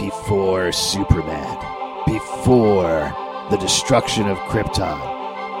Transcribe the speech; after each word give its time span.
before 0.00 0.72
Superman, 0.72 1.58
before 2.06 3.14
the 3.50 3.58
destruction 3.58 4.26
of 4.28 4.38
Krypton, 4.38 4.98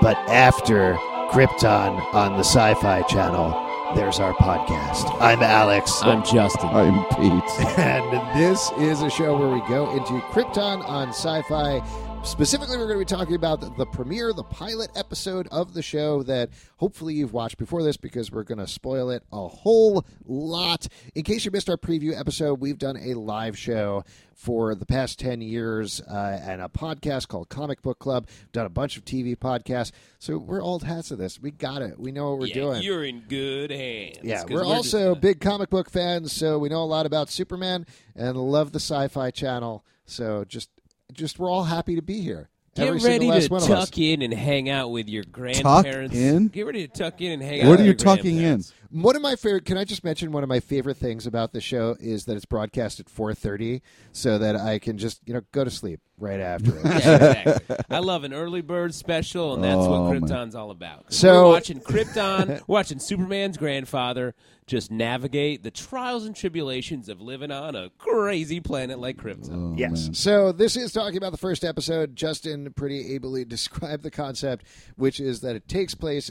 but 0.00 0.16
after 0.30 0.94
Krypton 1.30 2.02
on 2.14 2.32
the 2.32 2.44
Sci 2.44 2.74
Fi 2.74 3.02
Channel. 3.02 3.66
There's 3.94 4.20
our 4.20 4.32
podcast. 4.34 5.14
I'm 5.20 5.42
Alex. 5.42 6.00
I'm 6.02 6.24
Justin. 6.24 6.68
I'm 6.70 7.04
Pete. 7.16 7.68
And 7.78 8.38
this 8.38 8.70
is 8.78 9.02
a 9.02 9.10
show 9.10 9.36
where 9.36 9.48
we 9.48 9.60
go 9.68 9.90
into 9.90 10.24
Krypton 10.28 10.88
on 10.88 11.08
sci 11.08 11.42
fi. 11.42 11.82
Specifically, 12.22 12.76
we're 12.76 12.86
going 12.86 12.98
to 12.98 13.04
be 13.04 13.16
talking 13.16 13.34
about 13.34 13.60
the, 13.60 13.70
the 13.78 13.86
premiere, 13.86 14.32
the 14.32 14.44
pilot 14.44 14.90
episode 14.94 15.48
of 15.50 15.72
the 15.72 15.82
show 15.82 16.22
that 16.24 16.50
hopefully 16.76 17.14
you've 17.14 17.32
watched 17.32 17.56
before 17.56 17.82
this 17.82 17.96
because 17.96 18.30
we're 18.30 18.44
going 18.44 18.58
to 18.58 18.66
spoil 18.66 19.10
it 19.10 19.24
a 19.32 19.48
whole 19.48 20.04
lot. 20.26 20.86
In 21.14 21.22
case 21.22 21.44
you 21.44 21.50
missed 21.50 21.70
our 21.70 21.78
preview 21.78 22.18
episode, 22.18 22.60
we've 22.60 22.78
done 22.78 22.96
a 22.98 23.14
live 23.14 23.58
show 23.58 24.04
for 24.34 24.74
the 24.74 24.86
past 24.86 25.18
10 25.18 25.40
years 25.40 26.00
uh, 26.02 26.40
and 26.42 26.62
a 26.62 26.68
podcast 26.68 27.28
called 27.28 27.48
Comic 27.48 27.82
Book 27.82 27.98
Club. 27.98 28.26
We've 28.28 28.52
done 28.52 28.66
a 28.66 28.70
bunch 28.70 28.96
of 28.96 29.04
TV 29.04 29.36
podcasts. 29.36 29.90
So 30.18 30.38
we're 30.38 30.62
old 30.62 30.84
hats 30.84 31.10
of 31.10 31.18
this. 31.18 31.40
We 31.40 31.50
got 31.50 31.82
it. 31.82 31.98
We 31.98 32.12
know 32.12 32.30
what 32.30 32.40
we're 32.40 32.46
yeah, 32.46 32.54
doing. 32.54 32.82
You're 32.82 33.04
in 33.04 33.20
good 33.28 33.70
hands. 33.70 34.18
Yeah, 34.22 34.44
we're, 34.48 34.60
just, 34.60 34.94
also 34.94 35.12
uh, 35.12 35.14
big 35.14 35.40
comic 35.40 35.70
book 35.70 35.90
fans, 35.90 36.32
so 36.32 36.58
we 36.58 36.68
know 36.68 36.82
a 36.82 36.84
lot 36.84 37.06
about 37.06 37.30
Superman 37.30 37.86
and 38.14 38.36
love 38.36 38.72
the 38.72 38.80
Sci-Fi 38.80 39.30
Channel. 39.30 39.84
So 40.04 40.44
just, 40.44 40.70
just 41.12 41.38
we're 41.38 41.50
all 41.50 41.64
happy 41.64 41.96
to 41.96 42.02
be 42.02 42.20
here. 42.20 42.48
Get 42.76 42.86
Every 42.86 43.00
ready 43.00 43.26
to 43.26 43.48
one 43.48 43.62
of 43.62 43.70
us. 43.70 43.90
tuck 43.90 43.98
in 43.98 44.22
and 44.22 44.32
hang 44.32 44.70
out 44.70 44.92
with 44.92 45.08
your 45.08 45.24
grandparents. 45.24 46.14
in? 46.14 46.48
Get 46.48 46.66
ready 46.66 46.86
to 46.86 46.92
tuck 46.92 47.20
in 47.20 47.32
and 47.32 47.42
hang 47.42 47.62
out. 47.62 47.66
What 47.66 47.70
with 47.72 47.80
are 47.80 47.82
you 47.82 47.86
your 47.88 47.94
tucking 47.96 48.26
in? 48.26 48.36
grandparents. 48.36 48.72
One 48.92 49.16
of 49.16 49.22
my 49.22 49.34
favorite. 49.34 49.64
Can 49.64 49.76
I 49.76 49.84
just 49.84 50.04
mention 50.04 50.30
one 50.30 50.44
of 50.44 50.48
my 50.48 50.60
favorite 50.60 50.96
things 50.96 51.26
about 51.26 51.52
the 51.52 51.60
show 51.60 51.96
is 51.98 52.26
that 52.26 52.36
it's 52.36 52.44
broadcast 52.44 53.00
at 53.00 53.06
4:30, 53.06 53.80
so 54.12 54.38
that 54.38 54.54
I 54.54 54.78
can 54.78 54.98
just 54.98 55.20
you 55.26 55.34
know 55.34 55.42
go 55.50 55.64
to 55.64 55.70
sleep 55.70 56.00
right 56.20 56.40
after 56.40 56.76
it. 56.76 56.84
Yeah, 56.84 57.32
exactly. 57.32 57.76
I 57.90 57.98
love 57.98 58.24
an 58.24 58.32
early 58.32 58.60
bird 58.60 58.94
special, 58.94 59.54
and 59.54 59.64
that's 59.64 59.76
Oh, 59.76 60.02
what 60.02 60.12
man. 60.12 60.22
Krypton's 60.22 60.54
all 60.54 60.70
about. 60.70 61.12
So- 61.12 61.46
we're 61.48 61.54
watching 61.54 61.80
Krypton, 61.80 62.48
we're 62.48 62.60
watching 62.66 62.98
Superman's 62.98 63.56
grandfather 63.56 64.34
just 64.66 64.90
navigate 64.90 65.62
the 65.64 65.70
trials 65.72 66.24
and 66.26 66.36
tribulations 66.36 67.08
of 67.08 67.20
living 67.20 67.50
on 67.50 67.74
a 67.74 67.90
crazy 67.98 68.60
planet 68.60 69.00
like 69.00 69.16
Krypton. 69.16 69.72
Oh, 69.72 69.74
yes. 69.76 70.10
So 70.12 70.52
this 70.52 70.76
is 70.76 70.92
talking 70.92 71.16
about 71.16 71.32
the 71.32 71.38
first 71.38 71.64
episode. 71.64 72.14
Justin 72.14 72.72
pretty 72.74 73.14
ably 73.14 73.44
described 73.46 74.02
the 74.04 74.10
concept, 74.12 74.64
which 74.96 75.18
is 75.18 75.40
that 75.40 75.56
it 75.56 75.66
takes 75.66 75.94
place 75.96 76.30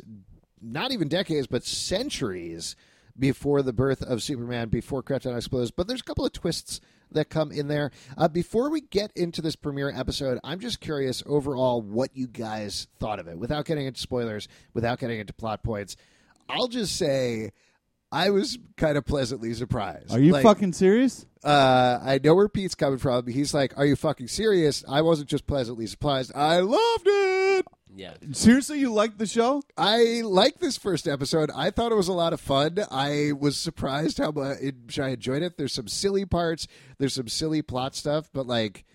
not 0.61 0.91
even 0.91 1.07
decades, 1.07 1.47
but 1.47 1.63
centuries 1.65 2.75
before 3.17 3.61
the 3.61 3.73
birth 3.73 4.01
of 4.01 4.23
Superman, 4.23 4.69
before 4.69 5.03
Krypton 5.03 5.35
explodes. 5.35 5.71
But 5.71 5.87
there's 5.87 5.99
a 6.01 6.05
couple 6.05 6.25
of 6.25 6.31
twists 6.31 6.79
that 7.11 7.29
come 7.29 7.51
in 7.51 7.67
there. 7.67 7.91
Uh, 8.17 8.27
before 8.27 8.69
we 8.69 8.81
get 8.81 9.11
into 9.15 9.41
this 9.41 9.55
premiere 9.55 9.91
episode, 9.95 10.39
I'm 10.43 10.59
just 10.59 10.79
curious 10.79 11.23
overall 11.25 11.81
what 11.81 12.15
you 12.15 12.27
guys 12.27 12.87
thought 12.99 13.19
of 13.19 13.27
it, 13.27 13.37
without 13.37 13.65
getting 13.65 13.85
into 13.87 13.99
spoilers, 13.99 14.47
without 14.73 14.99
getting 14.99 15.19
into 15.19 15.33
plot 15.33 15.63
points. 15.63 15.95
I'll 16.49 16.67
just 16.67 16.95
say. 16.95 17.51
I 18.11 18.31
was 18.31 18.57
kind 18.75 18.97
of 18.97 19.05
pleasantly 19.05 19.53
surprised. 19.53 20.11
Are 20.11 20.19
you 20.19 20.31
Like, 20.31 20.41
fucking 20.41 20.73
serious? 20.73 21.27
uh, 21.43 21.99
I 22.01 22.19
know 22.23 22.33
where 22.33 22.49
Pete's 22.49 22.73
coming 22.73 22.97
from. 22.97 23.27
He's 23.27 23.53
like, 23.53 23.77
"Are 23.77 23.85
you 23.85 23.95
fucking 23.95 24.29
serious?" 24.29 24.83
I 24.89 25.01
wasn't 25.01 25.29
just 25.29 25.45
pleasantly 25.45 25.85
surprised. 25.85 26.31
I 26.33 26.59
loved 26.61 27.05
it. 27.05 27.28
Yeah. 27.95 28.13
Seriously, 28.31 28.79
you 28.79 28.93
liked 28.93 29.17
the 29.17 29.25
show? 29.25 29.61
I 29.77 30.21
liked 30.23 30.59
this 30.59 30.77
first 30.77 31.07
episode. 31.07 31.49
I 31.55 31.71
thought 31.71 31.91
it 31.91 31.95
was 31.95 32.07
a 32.07 32.13
lot 32.13 32.33
of 32.33 32.39
fun. 32.39 32.77
I 32.91 33.31
was 33.37 33.57
surprised 33.57 34.19
how 34.19 34.31
much 34.31 34.99
I 34.99 35.09
enjoyed 35.09 35.41
it. 35.41 35.57
There's 35.57 35.73
some 35.73 35.87
silly 35.87 36.25
parts. 36.25 36.67
There's 36.97 37.13
some 37.13 37.27
silly 37.27 37.61
plot 37.61 37.95
stuff, 37.95 38.29
but 38.31 38.45
like, 38.47 38.85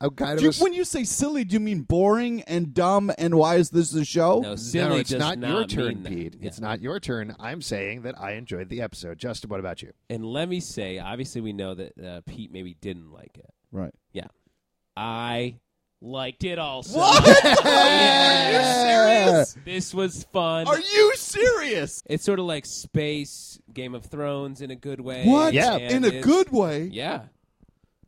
I'm 0.00 0.10
kind 0.10 0.38
Do 0.38 0.44
you, 0.44 0.50
of 0.50 0.60
a, 0.60 0.62
when 0.62 0.74
you 0.74 0.84
say 0.84 1.04
silly, 1.04 1.44
do 1.44 1.54
you 1.54 1.60
mean 1.60 1.82
boring 1.82 2.42
and 2.42 2.74
dumb? 2.74 3.10
And 3.16 3.36
why 3.36 3.56
is 3.56 3.70
this 3.70 3.94
a 3.94 4.04
show? 4.04 4.40
No, 4.40 4.56
silly 4.56 4.88
no, 4.88 4.96
it's 4.96 5.10
does 5.10 5.20
not, 5.20 5.38
your 5.38 5.64
turn. 5.64 6.02
Pete. 6.04 6.36
Yeah. 6.38 6.48
It's 6.48 6.60
not 6.60 6.82
your 6.82 7.00
turn. 7.00 7.34
I'm 7.40 7.62
saying 7.62 8.02
that 8.02 8.20
I 8.20 8.32
enjoyed 8.32 8.68
the 8.68 8.82
episode. 8.82 9.18
Justin, 9.18 9.48
what 9.50 9.60
about 9.60 9.80
you? 9.80 9.92
And 10.10 10.24
let 10.24 10.48
me 10.48 10.60
say, 10.60 10.98
obviously, 10.98 11.40
we 11.40 11.52
know 11.52 11.74
that 11.74 11.98
uh, 11.98 12.20
Pete 12.26 12.52
maybe 12.52 12.76
didn't 12.80 13.12
like 13.12 13.38
it. 13.38 13.50
Right. 13.72 13.94
Yeah. 14.12 14.26
I 14.96 15.60
liked 16.04 16.44
it 16.44 16.58
also. 16.58 16.98
What? 16.98 17.22
Are 17.66 18.52
you 18.52 18.62
serious? 18.62 19.56
This 19.64 19.94
was 19.94 20.24
fun. 20.32 20.66
Are 20.68 20.78
you 20.78 21.12
serious? 21.16 22.02
It's 22.06 22.24
sort 22.24 22.38
of 22.38 22.44
like 22.44 22.66
space 22.66 23.58
Game 23.72 23.94
of 23.94 24.04
Thrones 24.04 24.60
in 24.60 24.70
a 24.70 24.76
good 24.76 25.00
way. 25.00 25.24
What? 25.24 25.54
Yeah. 25.54 25.76
and 25.76 26.04
In 26.04 26.16
a 26.16 26.20
good 26.20 26.50
way. 26.50 26.84
Yeah. 26.84 27.22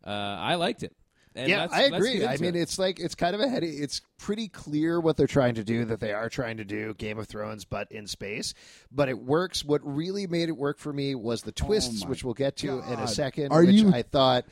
Uh, 0.07 0.11
I 0.11 0.55
liked 0.57 0.83
it. 0.83 0.93
And 1.35 1.49
yeah, 1.51 1.63
let's- 1.63 1.75
I 1.75 1.83
agree. 1.83 2.19
get 2.21 2.31
I 2.31 2.37
mean, 2.37 2.55
it. 2.55 2.61
it's 2.61 2.79
like 2.79 2.99
it's 2.99 3.15
kind 3.15 3.35
of 3.35 3.41
a 3.43 3.49
heady. 3.49 3.69
It's 3.69 4.01
pretty 4.19 4.49
clear 4.49 4.99
what 5.01 5.17
they're 5.19 5.27
trying 5.27 5.57
to 5.57 5.65
do. 5.65 5.85
That 5.85 6.01
they 6.01 6.13
are 6.13 6.31
trying 6.31 6.57
to 6.59 6.65
do 6.65 6.95
Game 6.95 7.19
of 7.19 7.27
Thrones, 7.29 7.65
but 7.67 7.91
in 7.93 8.07
space. 8.07 8.55
But 8.91 9.09
it 9.11 9.19
works. 9.19 9.63
What 9.65 9.81
really 9.85 10.27
made 10.27 10.49
it 10.49 10.57
work 10.57 10.79
for 10.79 10.93
me 10.93 11.15
was 11.15 11.43
the 11.43 11.53
twists, 11.53 12.05
my 12.05 12.11
which 12.11 12.25
we'll 12.25 12.33
get 12.35 12.57
to 12.59 12.79
in 12.91 12.99
a 13.01 13.09
second. 13.09 13.53
Are 13.53 13.65
which 13.65 13.75
you- 13.75 13.93
I 13.93 14.03
thought. 14.03 14.45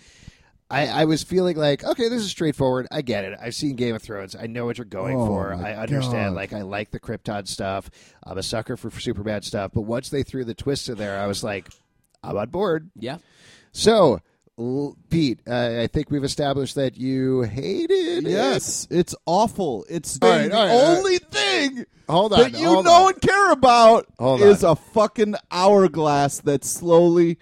I, 0.71 0.87
I 0.89 1.05
was 1.05 1.23
feeling 1.23 1.57
like, 1.57 1.85
okay, 1.85 2.09
this 2.09 2.23
is 2.23 2.31
straightforward. 2.31 2.87
I 2.91 3.03
get 3.03 3.25
it. 3.25 3.39
I've 3.41 3.55
seen 3.55 3.77
Game 3.77 3.95
of 3.95 4.03
Thrones. 4.03 4.35
I 4.35 4.47
know 4.47 4.65
what 4.65 4.79
you're 4.79 4.85
going 4.87 5.17
Oh, 5.17 5.27
for. 5.27 5.55
I 5.55 5.75
understand. 5.75 6.31
God. 6.31 6.37
Like, 6.37 6.53
I 6.53 6.63
like 6.63 6.91
the 6.91 6.99
Krypton 6.99 7.47
stuff. 7.47 7.91
I'm 8.25 8.39
a 8.39 8.43
sucker 8.43 8.77
for, 8.77 8.91
for 8.91 8.99
Superman 9.01 9.43
stuff. 9.43 9.73
But 9.75 9.83
once 9.83 10.09
they 10.09 10.23
threw 10.23 10.45
the 10.45 10.55
twist 10.55 10.89
in 10.89 10.97
there, 10.97 11.21
I 11.21 11.27
was 11.27 11.45
like, 11.45 11.69
I'm 12.23 12.37
on 12.37 12.49
board. 12.49 12.91
yeah. 12.99 13.19
So, 13.73 14.21
L- 14.59 14.97
Pete, 15.11 15.41
uh, 15.49 15.81
I 15.83 15.87
think 15.89 16.11
we've 16.11 16.25
established 16.25 16.77
that 16.77 16.97
you 16.97 17.43
hated 17.43 18.25
it. 18.27 18.31
Yes, 18.31 18.87
it's 18.91 19.15
awful. 19.27 19.85
It's 19.91 20.19
All 20.23 20.29
the 20.31 20.35
right, 20.37 20.53
all 20.53 20.65
right, 20.67 20.71
all 20.73 20.89
right. 20.93 20.99
only 20.99 21.19
thing 21.19 21.85
Hold 22.09 22.33
on. 22.33 22.39
that 22.41 22.53
you 22.59 22.69
hold 22.69 22.85
know 22.85 23.07
on. 23.07 23.13
and 23.13 23.21
care 23.21 23.51
about 23.53 24.07
Hold 24.19 24.41
is 24.43 24.63
on. 24.65 24.73
a 24.73 24.77
fucking 24.77 25.35
hourglass 25.51 26.39
that 26.43 26.65
slowly. 26.65 27.39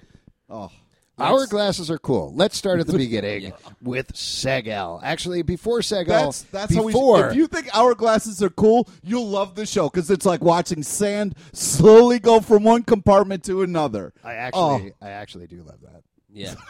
Oh, 0.49 0.71
Hourglasses 1.18 1.90
are 1.90 1.98
cool. 1.98 2.32
Let's 2.34 2.56
start 2.56 2.80
at 2.80 2.86
the 2.86 2.96
beginning 2.98 3.52
with 3.82 4.12
Seg-El. 4.14 5.00
Actually, 5.02 5.42
before 5.42 5.80
Seg-El, 5.80 6.06
that's 6.06 6.42
that's 6.44 6.74
how 6.74 6.82
we. 6.82 6.92
before 6.92 7.28
If 7.30 7.36
you 7.36 7.46
think 7.46 7.68
hourglasses 7.68 8.40
are 8.42 8.50
cool, 8.50 8.88
you'll 9.02 9.28
love 9.28 9.54
the 9.54 9.66
show 9.66 9.88
because 9.88 10.10
it's 10.10 10.26
like 10.26 10.40
watching 10.40 10.82
sand 10.82 11.34
slowly 11.52 12.18
go 12.18 12.40
from 12.40 12.64
one 12.64 12.82
compartment 12.82 13.44
to 13.44 13.62
another. 13.62 14.12
I 14.24 14.34
actually, 14.34 14.60
Oh. 15.00 15.06
I 15.06 15.10
actually 15.10 15.46
do 15.46 15.62
love 15.62 15.80
that. 15.82 16.02
Yeah. 16.32 16.54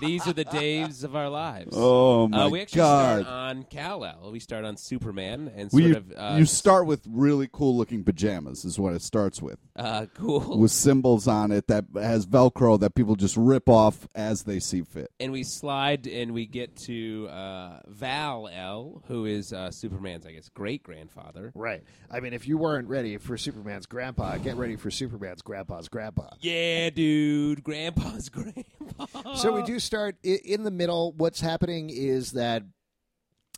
These 0.00 0.26
are 0.26 0.32
the 0.32 0.44
days 0.44 1.04
of 1.04 1.14
our 1.14 1.28
lives. 1.28 1.74
Oh 1.76 2.26
my 2.28 2.44
uh, 2.44 2.48
we 2.48 2.62
actually 2.62 2.78
god! 2.78 3.22
start 3.22 3.34
on 3.34 3.64
Kal 3.64 4.04
El. 4.04 4.32
We 4.32 4.40
start 4.40 4.64
on 4.64 4.76
Superman 4.78 5.52
and 5.54 5.70
Well, 5.72 5.82
sort 5.82 5.82
you, 5.82 5.96
of 5.96 6.12
uh, 6.16 6.36
you 6.38 6.46
start 6.46 6.86
with 6.86 7.06
really 7.08 7.48
cool 7.52 7.76
looking 7.76 8.02
pajamas 8.02 8.64
is 8.64 8.78
what 8.78 8.94
it 8.94 9.02
starts 9.02 9.42
with 9.42 9.58
uh, 9.76 10.06
cool. 10.14 10.58
with 10.58 10.70
symbols 10.70 11.28
on 11.28 11.52
it 11.52 11.66
that 11.66 11.84
has 11.94 12.26
velcro 12.26 12.80
that 12.80 12.94
people 12.94 13.14
just 13.14 13.36
rip 13.36 13.68
off 13.68 14.08
as 14.14 14.44
they 14.44 14.58
see 14.58 14.82
fit 14.82 15.10
and 15.20 15.32
we 15.32 15.42
slide 15.44 16.06
and 16.06 16.32
we 16.32 16.46
get 16.46 16.74
to 16.76 17.28
uh, 17.28 17.80
Val 17.88 18.48
El, 18.48 19.02
who 19.08 19.26
is 19.26 19.52
uh, 19.52 19.70
Superman's, 19.70 20.26
I 20.26 20.32
guess, 20.32 20.48
great 20.48 20.82
grandfather. 20.82 21.52
Right. 21.54 21.82
I 22.10 22.20
mean, 22.20 22.32
if 22.32 22.48
you 22.48 22.58
weren't 22.58 22.88
ready 22.88 23.16
for 23.18 23.36
Superman's 23.36 23.86
grandpa, 23.86 24.36
get 24.38 24.56
ready 24.56 24.76
for 24.76 24.90
Superman's 24.90 25.42
grandpa's 25.42 25.88
grandpa. 25.88 26.30
Yeah, 26.40 26.90
dude, 26.90 27.62
Grandpa's 27.62 28.28
grandpa. 28.30 28.61
So 29.36 29.52
we 29.52 29.62
do 29.62 29.78
start 29.78 30.16
in 30.22 30.62
the 30.62 30.70
middle. 30.70 31.12
What's 31.12 31.40
happening 31.40 31.90
is 31.90 32.32
that 32.32 32.62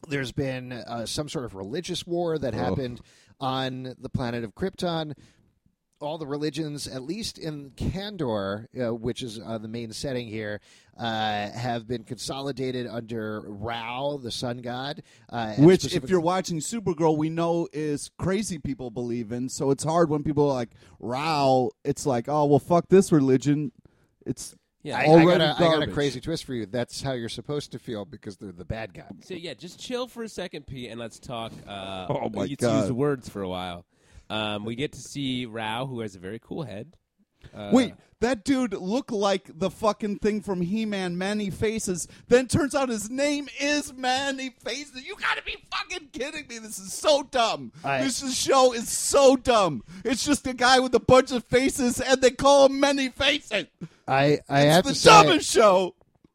there's 0.09 0.33
been 0.33 0.73
uh, 0.73 1.07
some 1.07 1.29
sort 1.29 1.45
of 1.45 1.55
religious 1.55 2.07
war 2.07 2.39
that 2.39 2.55
happened 2.55 3.01
on 3.41 3.95
the 3.99 4.09
planet 4.09 4.45
of 4.45 4.55
Krypton. 4.55 5.15
All 6.01 6.19
the 6.19 6.27
religions, 6.27 6.87
at 6.87 7.03
least 7.03 7.39
in 7.39 7.71
Kandor, 7.71 8.67
uh, 8.79 8.95
which 8.95 9.23
is 9.23 9.41
uh, 9.45 9.59
the 9.59 9.69
main 9.69 9.93
setting 9.93 10.29
here, 10.29 10.61
uh, 10.99 11.50
have 11.50 11.87
been 11.87 12.05
consolidated 12.05 12.87
under 12.87 13.41
Rao, 13.47 14.19
the 14.23 14.31
sun 14.31 14.59
god. 14.59 15.03
Uh, 15.31 15.55
which 15.55 15.95
if 15.95 16.11
you're 16.11 16.21
watching 16.21 16.59
supergirl 16.59 17.17
we 17.17 17.31
know 17.31 17.69
is 17.73 18.11
crazy 18.19 18.59
people 18.59 18.91
believe 18.91 19.33
in 19.33 19.49
so 19.49 19.71
it's 19.71 19.85
hard 19.85 20.11
when 20.11 20.23
people 20.23 20.45
are 20.50 20.55
like 20.55 20.71
Rao 21.00 21.71
it's 21.85 22.05
like 22.07 22.29
oh 22.29 22.45
well 22.45 22.59
fuck 22.59 22.89
this 22.89 23.11
religion 23.11 23.73
it's 24.27 24.55
yeah. 24.85 24.99
I, 24.99 25.03
I 25.13 25.25
got 25.25 25.41
a, 25.41 25.55
I 25.57 25.59
got 25.59 25.83
a 25.83 25.89
crazy 25.91 26.21
twist 26.21 26.45
for 26.45 26.55
you. 26.55 26.67
That's 26.67 27.03
how 27.03 27.13
you're 27.13 27.29
supposed 27.29 27.73
to 27.73 27.81
feel 27.81 28.05
because 28.05 28.37
they're 28.37 28.53
the 28.53 28.65
bad 28.65 28.95
guy. 28.95 29.11
So 29.23 29.35
yeah, 29.35 29.55
just 29.55 29.81
chill 29.81 30.07
for 30.07 30.23
a 30.23 30.29
second, 30.29 30.69
Pete, 30.69 30.91
and 30.91 31.01
let's 31.01 31.19
talk. 31.19 31.53
Uh, 31.67 32.07
Oh, 32.09 32.29
my 32.33 32.43
let's 32.43 32.55
God. 32.57 32.83
use 32.83 32.93
words 32.93 33.29
for 33.29 33.43
a 33.43 33.49
while. 33.49 33.85
Um, 34.31 34.65
we 34.65 34.77
get 34.77 34.93
to 34.93 35.01
see 35.01 35.47
Rao, 35.47 35.87
who 35.87 36.01
has 36.01 36.15
a 36.15 36.19
very 36.21 36.39
cool 36.39 36.63
head. 36.63 36.97
Uh, 37.55 37.70
Wait, 37.73 37.94
that 38.20 38.44
dude 38.44 38.73
looked 38.75 39.11
like 39.12 39.50
the 39.58 39.70
fucking 39.70 40.19
thing 40.20 40.41
from 40.41 40.61
He-Man, 40.62 41.19
Many 41.19 41.50
Faces. 41.50 42.08
Then 42.29 42.46
turns 42.46 42.75
out 42.75 42.88
his 42.88 43.11
name 43.11 43.49
is 43.61 43.93
Many 43.93 44.50
Faces. 44.64 45.05
You 45.06 45.17
gotta 45.17 45.43
be 45.43 45.56
fucking 45.70 46.08
kidding 46.12 46.46
me! 46.49 46.58
This 46.58 46.79
is 46.79 46.93
so 46.93 47.23
dumb. 47.25 47.73
I- 47.85 48.02
this 48.02 48.23
is- 48.23 48.37
show 48.37 48.73
is 48.73 48.88
so 48.88 49.37
dumb. 49.37 49.82
It's 50.05 50.25
just 50.25 50.46
a 50.46 50.55
guy 50.55 50.79
with 50.81 50.94
a 50.94 51.00
bunch 51.00 51.32
of 51.32 51.44
faces, 51.44 52.00
and 52.00 52.20
they 52.23 52.31
call 52.31 52.67
him 52.67 52.81
Many 52.81 53.08
Faces. 53.11 53.67
I 54.08 54.38
I 54.49 54.62
It's 54.62 54.75
have 54.75 54.85
the 54.85 54.90
to 54.90 54.94
say, 54.99 55.11
dumbest 55.11 55.50
show. 55.50 55.94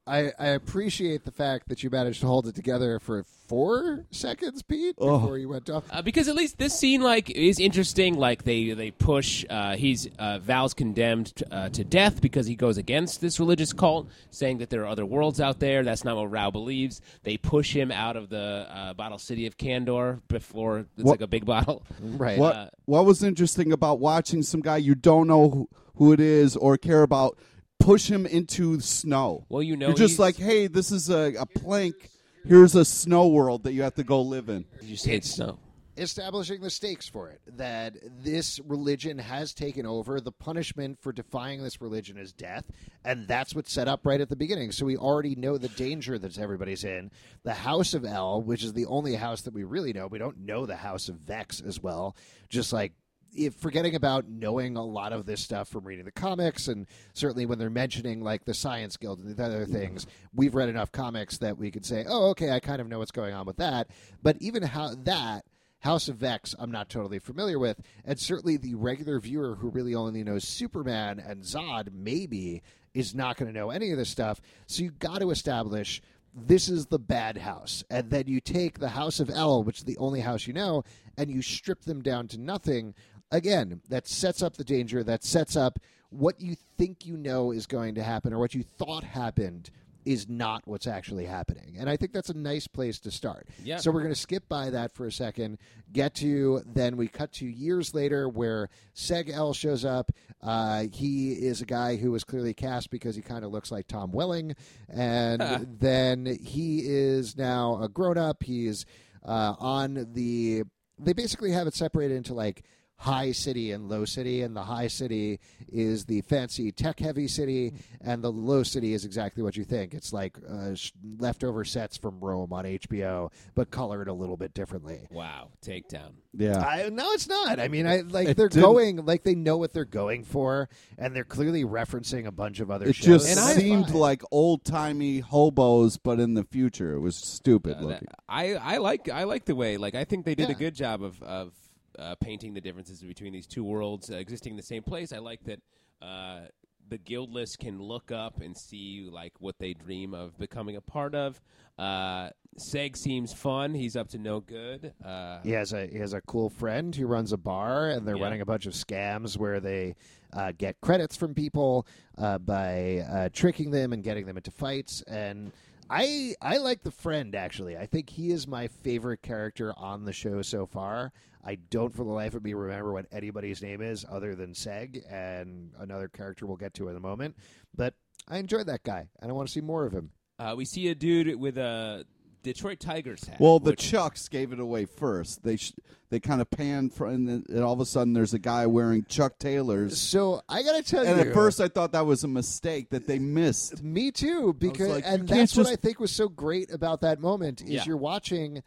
I, 0.09 0.31
I 0.39 0.47
appreciate 0.47 1.23
the 1.25 1.31
fact 1.31 1.69
that 1.69 1.83
you 1.83 1.89
managed 1.89 2.21
to 2.21 2.27
hold 2.27 2.47
it 2.47 2.55
together 2.55 2.99
for 2.99 3.23
four 3.47 4.05
seconds, 4.11 4.61
Pete, 4.61 4.95
Oh. 4.99 5.19
before 5.19 5.37
you 5.37 5.49
went 5.49 5.69
off. 5.69 5.83
Uh, 5.91 6.01
because 6.01 6.27
at 6.27 6.35
least 6.35 6.57
this 6.57 6.77
scene 6.77 7.01
like 7.01 7.29
is 7.29 7.59
interesting. 7.59 8.17
Like 8.17 8.43
they 8.43 8.73
they 8.73 8.91
push. 8.91 9.45
Uh, 9.49 9.75
he's 9.75 10.07
uh, 10.17 10.39
Val's 10.39 10.73
condemned 10.73 11.27
to, 11.37 11.53
uh, 11.55 11.69
to 11.69 11.83
death 11.83 12.21
because 12.21 12.47
he 12.47 12.55
goes 12.55 12.77
against 12.77 13.21
this 13.21 13.39
religious 13.39 13.71
cult, 13.73 14.07
saying 14.31 14.57
that 14.59 14.69
there 14.69 14.81
are 14.83 14.87
other 14.87 15.05
worlds 15.05 15.39
out 15.39 15.59
there. 15.59 15.83
That's 15.83 16.03
not 16.03 16.15
what 16.15 16.31
Rao 16.31 16.51
believes. 16.51 17.01
They 17.23 17.37
push 17.37 17.75
him 17.75 17.91
out 17.91 18.15
of 18.15 18.29
the 18.29 18.67
uh, 18.69 18.93
bottle 18.93 19.17
city 19.19 19.45
of 19.45 19.57
Kandor 19.57 20.21
before 20.27 20.79
it's 20.79 21.03
What- 21.03 21.11
like 21.13 21.21
a 21.21 21.27
big 21.27 21.45
bottle. 21.45 21.83
Right. 22.01 22.37
What 22.39 22.55
Uh, 22.55 22.69
What 22.85 23.05
was 23.05 23.23
interesting 23.23 23.71
about 23.71 23.99
watching 23.99 24.41
some 24.43 24.61
guy 24.61 24.77
you 24.77 24.95
don't 24.95 25.27
know 25.27 25.49
who, 25.49 25.69
who 25.95 26.13
it 26.13 26.19
is 26.19 26.55
or 26.55 26.77
care 26.77 27.03
about 27.03 27.37
push 27.79 28.09
him 28.09 28.25
into 28.25 28.79
snow? 28.79 29.45
Well, 29.49 29.63
you 29.63 29.75
know 29.77 29.87
you're 29.87 29.95
just 29.95 30.11
he's- 30.13 30.19
like, 30.19 30.37
hey, 30.37 30.67
this 30.67 30.91
is 30.91 31.09
a, 31.09 31.33
a 31.39 31.45
plank. 31.45 32.09
Here's 32.45 32.75
a 32.75 32.85
snow 32.85 33.27
world 33.27 33.63
that 33.63 33.73
you 33.73 33.81
have 33.83 33.95
to 33.95 34.03
go 34.03 34.21
live 34.21 34.49
in. 34.49 34.65
You 34.81 34.95
say 34.95 35.11
It's- 35.13 35.37
no. 35.37 35.59
establishing 35.97 36.61
the 36.61 36.69
stakes 36.69 37.09
for 37.09 37.29
it 37.29 37.41
that 37.57 37.93
this 38.23 38.57
religion 38.65 39.17
has 39.17 39.53
taken 39.53 39.85
over 39.85 40.21
the 40.21 40.31
punishment 40.31 40.97
for 41.01 41.11
defying 41.11 41.61
this 41.61 41.81
religion 41.81 42.17
is 42.17 42.31
death 42.31 42.63
and 43.03 43.27
that's 43.27 43.53
what's 43.53 43.73
set 43.73 43.89
up 43.89 44.05
right 44.05 44.21
at 44.21 44.29
the 44.29 44.35
beginning 44.37 44.71
so 44.71 44.85
we 44.85 44.95
already 44.95 45.35
know 45.35 45.57
the 45.57 45.67
danger 45.67 46.17
that 46.17 46.39
everybody's 46.39 46.85
in 46.85 47.11
the 47.43 47.53
house 47.53 47.93
of 47.93 48.05
el 48.05 48.41
which 48.41 48.63
is 48.63 48.71
the 48.71 48.85
only 48.85 49.13
house 49.15 49.41
that 49.41 49.53
we 49.53 49.65
really 49.65 49.91
know 49.91 50.07
we 50.07 50.17
don't 50.17 50.37
know 50.37 50.65
the 50.65 50.77
house 50.77 51.09
of 51.09 51.15
vex 51.15 51.59
as 51.59 51.83
well 51.83 52.15
just 52.47 52.71
like 52.71 52.93
if 53.35 53.53
forgetting 53.55 53.95
about 53.95 54.27
knowing 54.27 54.75
a 54.75 54.83
lot 54.83 55.13
of 55.13 55.25
this 55.25 55.41
stuff 55.41 55.67
from 55.67 55.83
reading 55.83 56.05
the 56.05 56.11
comics 56.11 56.67
and 56.67 56.87
certainly 57.13 57.45
when 57.45 57.59
they're 57.59 57.69
mentioning 57.69 58.21
like 58.21 58.45
the 58.45 58.53
science 58.53 58.97
guild 58.97 59.19
and 59.19 59.35
the 59.35 59.43
other 59.43 59.63
mm-hmm. 59.63 59.73
things 59.73 60.07
we've 60.33 60.55
read 60.55 60.69
enough 60.69 60.91
comics 60.91 61.37
that 61.37 61.57
we 61.57 61.71
could 61.71 61.85
say 61.85 62.05
oh 62.07 62.29
okay 62.29 62.51
i 62.51 62.59
kind 62.59 62.81
of 62.81 62.87
know 62.87 62.99
what's 62.99 63.11
going 63.11 63.33
on 63.33 63.45
with 63.45 63.57
that 63.57 63.87
but 64.21 64.37
even 64.39 64.63
how 64.63 64.93
that 65.03 65.45
House 65.81 66.09
of 66.09 66.17
Vex, 66.17 66.53
I'm 66.59 66.71
not 66.71 66.89
totally 66.89 67.19
familiar 67.19 67.57
with, 67.57 67.79
and 68.03 68.19
certainly 68.19 68.57
the 68.57 68.75
regular 68.75 69.17
viewer 69.19 69.55
who 69.55 69.69
really 69.69 69.95
only 69.95 70.23
knows 70.25 70.45
Superman 70.45 71.19
and 71.19 71.43
Zod, 71.43 71.93
maybe, 71.93 72.61
is 72.93 73.15
not 73.15 73.37
going 73.37 73.51
to 73.51 73.57
know 73.57 73.69
any 73.69 73.91
of 73.91 73.97
this 73.97 74.09
stuff. 74.09 74.41
So 74.67 74.83
you 74.83 74.91
got 74.91 75.19
to 75.19 75.31
establish 75.31 76.01
this 76.35 76.69
is 76.69 76.87
the 76.87 76.99
bad 76.99 77.37
house, 77.37 77.83
and 77.89 78.09
then 78.09 78.27
you 78.27 78.41
take 78.41 78.79
the 78.79 78.89
House 78.89 79.19
of 79.19 79.29
El, 79.29 79.63
which 79.63 79.79
is 79.79 79.83
the 79.85 79.97
only 79.97 80.19
house 80.19 80.47
you 80.47 80.53
know, 80.53 80.83
and 81.17 81.29
you 81.29 81.41
strip 81.41 81.81
them 81.81 82.01
down 82.01 82.27
to 82.29 82.37
nothing. 82.37 82.93
Again, 83.31 83.81
that 83.89 84.07
sets 84.07 84.41
up 84.41 84.57
the 84.57 84.63
danger. 84.63 85.03
That 85.03 85.23
sets 85.23 85.55
up 85.55 85.79
what 86.09 86.41
you 86.41 86.55
think 86.77 87.05
you 87.05 87.17
know 87.17 87.51
is 87.51 87.67
going 87.67 87.95
to 87.95 88.03
happen, 88.03 88.33
or 88.33 88.39
what 88.39 88.53
you 88.53 88.63
thought 88.63 89.03
happened 89.03 89.69
is 90.05 90.27
not 90.27 90.63
what's 90.65 90.87
actually 90.87 91.25
happening. 91.25 91.75
And 91.77 91.89
I 91.89 91.97
think 91.97 92.13
that's 92.13 92.29
a 92.29 92.37
nice 92.37 92.67
place 92.67 92.99
to 93.01 93.11
start. 93.11 93.47
Yeah. 93.63 93.77
So 93.77 93.91
we're 93.91 94.01
going 94.01 94.13
to 94.13 94.19
skip 94.19 94.47
by 94.47 94.69
that 94.71 94.93
for 94.93 95.05
a 95.05 95.11
second, 95.11 95.59
get 95.91 96.15
to 96.15 96.61
then 96.65 96.97
we 96.97 97.07
cut 97.07 97.31
to 97.33 97.45
years 97.45 97.93
later 97.93 98.27
where 98.27 98.69
Seg-El 98.95 99.53
shows 99.53 99.85
up. 99.85 100.11
Uh, 100.41 100.85
he 100.91 101.33
is 101.33 101.61
a 101.61 101.65
guy 101.65 101.97
who 101.97 102.11
was 102.11 102.23
clearly 102.23 102.53
cast 102.53 102.89
because 102.89 103.15
he 103.15 103.21
kind 103.21 103.43
of 103.43 103.51
looks 103.51 103.71
like 103.71 103.87
Tom 103.87 104.11
Welling. 104.11 104.55
And 104.87 105.41
then 105.79 106.25
he 106.41 106.81
is 106.85 107.37
now 107.37 107.79
a 107.81 107.89
grown 107.89 108.17
up. 108.17 108.43
He's 108.43 108.85
uh, 109.23 109.55
on 109.59 110.07
the. 110.13 110.63
They 110.97 111.13
basically 111.13 111.51
have 111.51 111.67
it 111.67 111.73
separated 111.73 112.17
into 112.17 112.33
like 112.33 112.63
high 112.99 113.31
city 113.31 113.71
and 113.71 113.87
low 113.89 114.03
city 114.03 114.41
and 114.41 114.53
the 114.55 114.61
high 114.63 114.87
city 114.87 115.39
is 115.71 116.03
the 116.05 116.19
fancy 116.21 116.69
tech 116.71 116.99
heavy 116.99 117.27
city 117.29 117.73
and 118.01 118.21
the 118.21 118.29
low 118.31 118.61
city 118.61 118.93
is 118.93 119.05
exactly 119.05 119.41
what 119.41 119.55
you 119.55 119.63
think 119.63 119.93
it's 119.93 120.11
like 120.11 120.35
uh, 120.49 120.75
sh- 120.75 120.91
leftover 121.17 121.63
sets 121.63 121.95
from 121.95 122.19
rome 122.19 122.51
on 122.51 122.65
hbo 122.65 123.31
but 123.55 123.71
colored 123.71 124.09
a 124.09 124.13
little 124.13 124.35
bit 124.35 124.53
differently 124.53 124.99
Wow, 125.11 125.47
takedown. 125.65 126.11
Yeah. 126.37 126.59
I, 126.59 126.89
no, 126.89 127.11
it's 127.13 127.27
not. 127.27 127.59
I 127.59 127.69
mean, 127.69 127.87
I 127.87 128.01
like 128.01 128.27
It 128.27 128.37
they're 128.37 128.49
didn't- 128.49 128.61
going 128.63 129.05
like 129.05 129.23
they 129.23 129.33
know 129.33 129.57
what 129.57 129.73
they're 129.73 129.83
going 129.83 130.23
for, 130.23 130.69
and 130.97 131.15
they're 131.15 131.23
clearly 131.23 131.63
referencing 131.65 132.27
a 132.27 132.31
bunch 132.31 132.59
of 132.59 132.69
other 132.69 132.85
It 132.87 132.95
shows. 132.95 133.25
just 133.25 133.29
And 133.31 133.39
I- 133.39 133.53
seemed 133.53 133.85
Fine. 133.85 133.93
like 133.95 134.21
old 134.29 134.63
timey 134.63 135.19
hobos, 135.21 135.97
but 135.97 136.19
in 136.19 136.35
the 136.35 136.43
future. 136.43 136.93
It 136.93 136.99
was 136.99 137.15
stupid 137.15 137.77
Uh, 137.77 137.81
looking. 137.81 138.07
that- 138.11 138.19
I 138.29 138.53
I 138.55 138.77
like 138.77 139.09
I 139.09 139.23
like 139.23 139.45
the 139.45 139.55
way 139.55 139.77
like 139.77 139.95
I 139.95 140.03
think 140.03 140.23
they 140.25 140.35
did 140.35 140.49
Yeah. 140.49 140.55
a 140.55 140.59
good 140.59 140.75
job 140.75 141.01
of 141.01 141.21
of 141.23 141.51
uh, 141.99 142.15
painting 142.15 142.53
the 142.53 142.61
differences 142.61 143.01
between 143.01 143.33
these 143.33 143.47
two 143.47 143.63
worlds 143.63 144.09
uh, 144.09 144.15
existing 144.15 144.51
in 144.51 144.57
the 144.57 144.63
same 144.63 144.83
place. 144.83 145.11
I 145.13 145.19
like 145.19 145.43
that 145.45 145.59
uh, 146.01 146.39
the 146.87 146.97
guildless 146.97 147.55
can 147.55 147.79
look 147.81 148.11
up 148.11 148.41
and 148.41 148.57
see 148.57 149.07
like 149.11 149.33
what 149.39 149.59
they 149.59 149.73
dream 149.73 150.13
of 150.13 150.37
becoming 150.37 150.75
a 150.75 150.81
part 150.81 151.13
of. 151.13 151.39
Uh, 151.77 152.29
Seg 152.57 152.97
seems 152.97 153.31
fun. 153.31 153.73
He's 153.73 153.95
up 153.95 154.09
to 154.09 154.17
no 154.17 154.39
good. 154.39 154.93
Uh, 155.05 155.39
he 155.43 155.51
has 155.51 155.71
a 155.71 155.85
he 155.87 155.97
has 155.99 156.13
a 156.13 156.21
cool 156.21 156.49
friend 156.49 156.93
who 156.95 157.05
runs 157.05 157.31
a 157.31 157.37
bar, 157.37 157.89
and 157.89 158.07
they're 158.07 158.17
Yeah. 158.17 158.23
running 158.23 158.41
a 158.41 158.45
bunch 158.45 158.65
of 158.65 158.73
scams 158.73 159.37
where 159.37 159.59
they 159.59 159.95
uh, 160.33 160.51
get 160.57 160.81
credits 160.81 161.15
from 161.15 161.33
people 161.33 161.85
uh, 162.17 162.37
by 162.39 162.97
uh, 163.09 163.29
tricking 163.31 163.71
them 163.71 163.93
and 163.93 164.03
getting 164.03 164.25
them 164.25 164.35
into 164.37 164.51
fights. 164.51 165.03
And 165.03 165.51
I 165.89 166.35
I 166.41 166.57
like 166.57 166.83
the 166.83 166.91
friend 166.91 167.33
actually. 167.35 167.77
I 167.77 167.85
think 167.85 168.09
he 168.09 168.31
is 168.31 168.47
my 168.47 168.67
favorite 168.67 169.21
character 169.21 169.73
on 169.77 170.05
the 170.05 170.13
show 170.13 170.41
so 170.41 170.65
far. 170.65 171.11
I 171.43 171.55
don't 171.55 171.93
for 171.95 172.03
the 172.03 172.11
life 172.11 172.35
of 172.35 172.43
me 172.43 172.53
remember 172.53 172.91
what 172.93 173.07
anybody's 173.11 173.61
name 173.61 173.81
is 173.81 174.05
other 174.09 174.35
than 174.35 174.51
Seg 174.53 175.01
and 175.09 175.71
another 175.79 176.07
character 176.09 176.45
we'll 176.45 176.57
get 176.57 176.73
to 176.75 176.89
in 176.89 176.95
a 176.95 176.99
moment. 176.99 177.35
But 177.75 177.95
I 178.27 178.37
enjoyed 178.37 178.67
that 178.67 178.83
guy, 178.83 179.07
and 179.19 179.31
I 179.31 179.33
want 179.33 179.47
to 179.47 179.51
see 179.53 179.61
more 179.61 179.85
of 179.85 179.93
him. 179.93 180.11
uh, 180.37 180.53
we 180.55 180.65
see 180.65 180.89
a 180.89 180.95
dude 180.95 181.35
with 181.39 181.57
a 181.57 182.05
Detroit 182.53 182.79
Tigers 182.79 183.23
hat. 183.25 183.39
Well, 183.39 183.59
the 183.59 183.71
which- 183.71 183.79
Chucks 183.89 184.27
gave 184.27 184.51
it 184.53 184.59
away 184.59 184.85
first. 184.85 185.43
They 185.43 185.57
sh- 185.57 185.73
they 186.09 186.19
kind 186.19 186.41
of 186.41 186.49
panned, 186.49 186.91
for, 186.93 187.05
and, 187.05 187.27
then, 187.29 187.45
and 187.49 187.63
all 187.63 187.73
of 187.73 187.79
a 187.79 187.85
sudden 187.85 188.13
there's 188.13 188.33
a 188.33 188.39
guy 188.39 188.65
wearing 188.65 189.05
Chuck 189.07 189.37
Taylors. 189.37 189.99
So 189.99 190.41
I 190.49 190.63
gotta 190.63 190.81
tell 190.81 191.05
And 191.05 191.19
you, 191.19 191.27
at 191.27 191.33
first 191.35 191.61
I 191.61 191.67
thought 191.67 191.91
that 191.91 192.05
was 192.07 192.23
a 192.23 192.27
mistake 192.27 192.89
that 192.89 193.05
they 193.05 193.19
missed. 193.19 193.83
Me 193.83 194.11
too, 194.11 194.53
because 194.57 194.87
like, 194.89 195.03
and 195.05 195.27
can't 195.27 195.39
that's 195.41 195.55
what 195.55 195.67
I 195.67 195.75
think 195.75 195.99
was 195.99 196.11
so 196.11 196.27
great 196.27 196.73
about 196.73 197.01
that 197.01 197.19
moment 197.19 197.61
is 197.61 197.69
Yeah. 197.69 197.83
you're 197.85 197.97
watching 197.97 198.63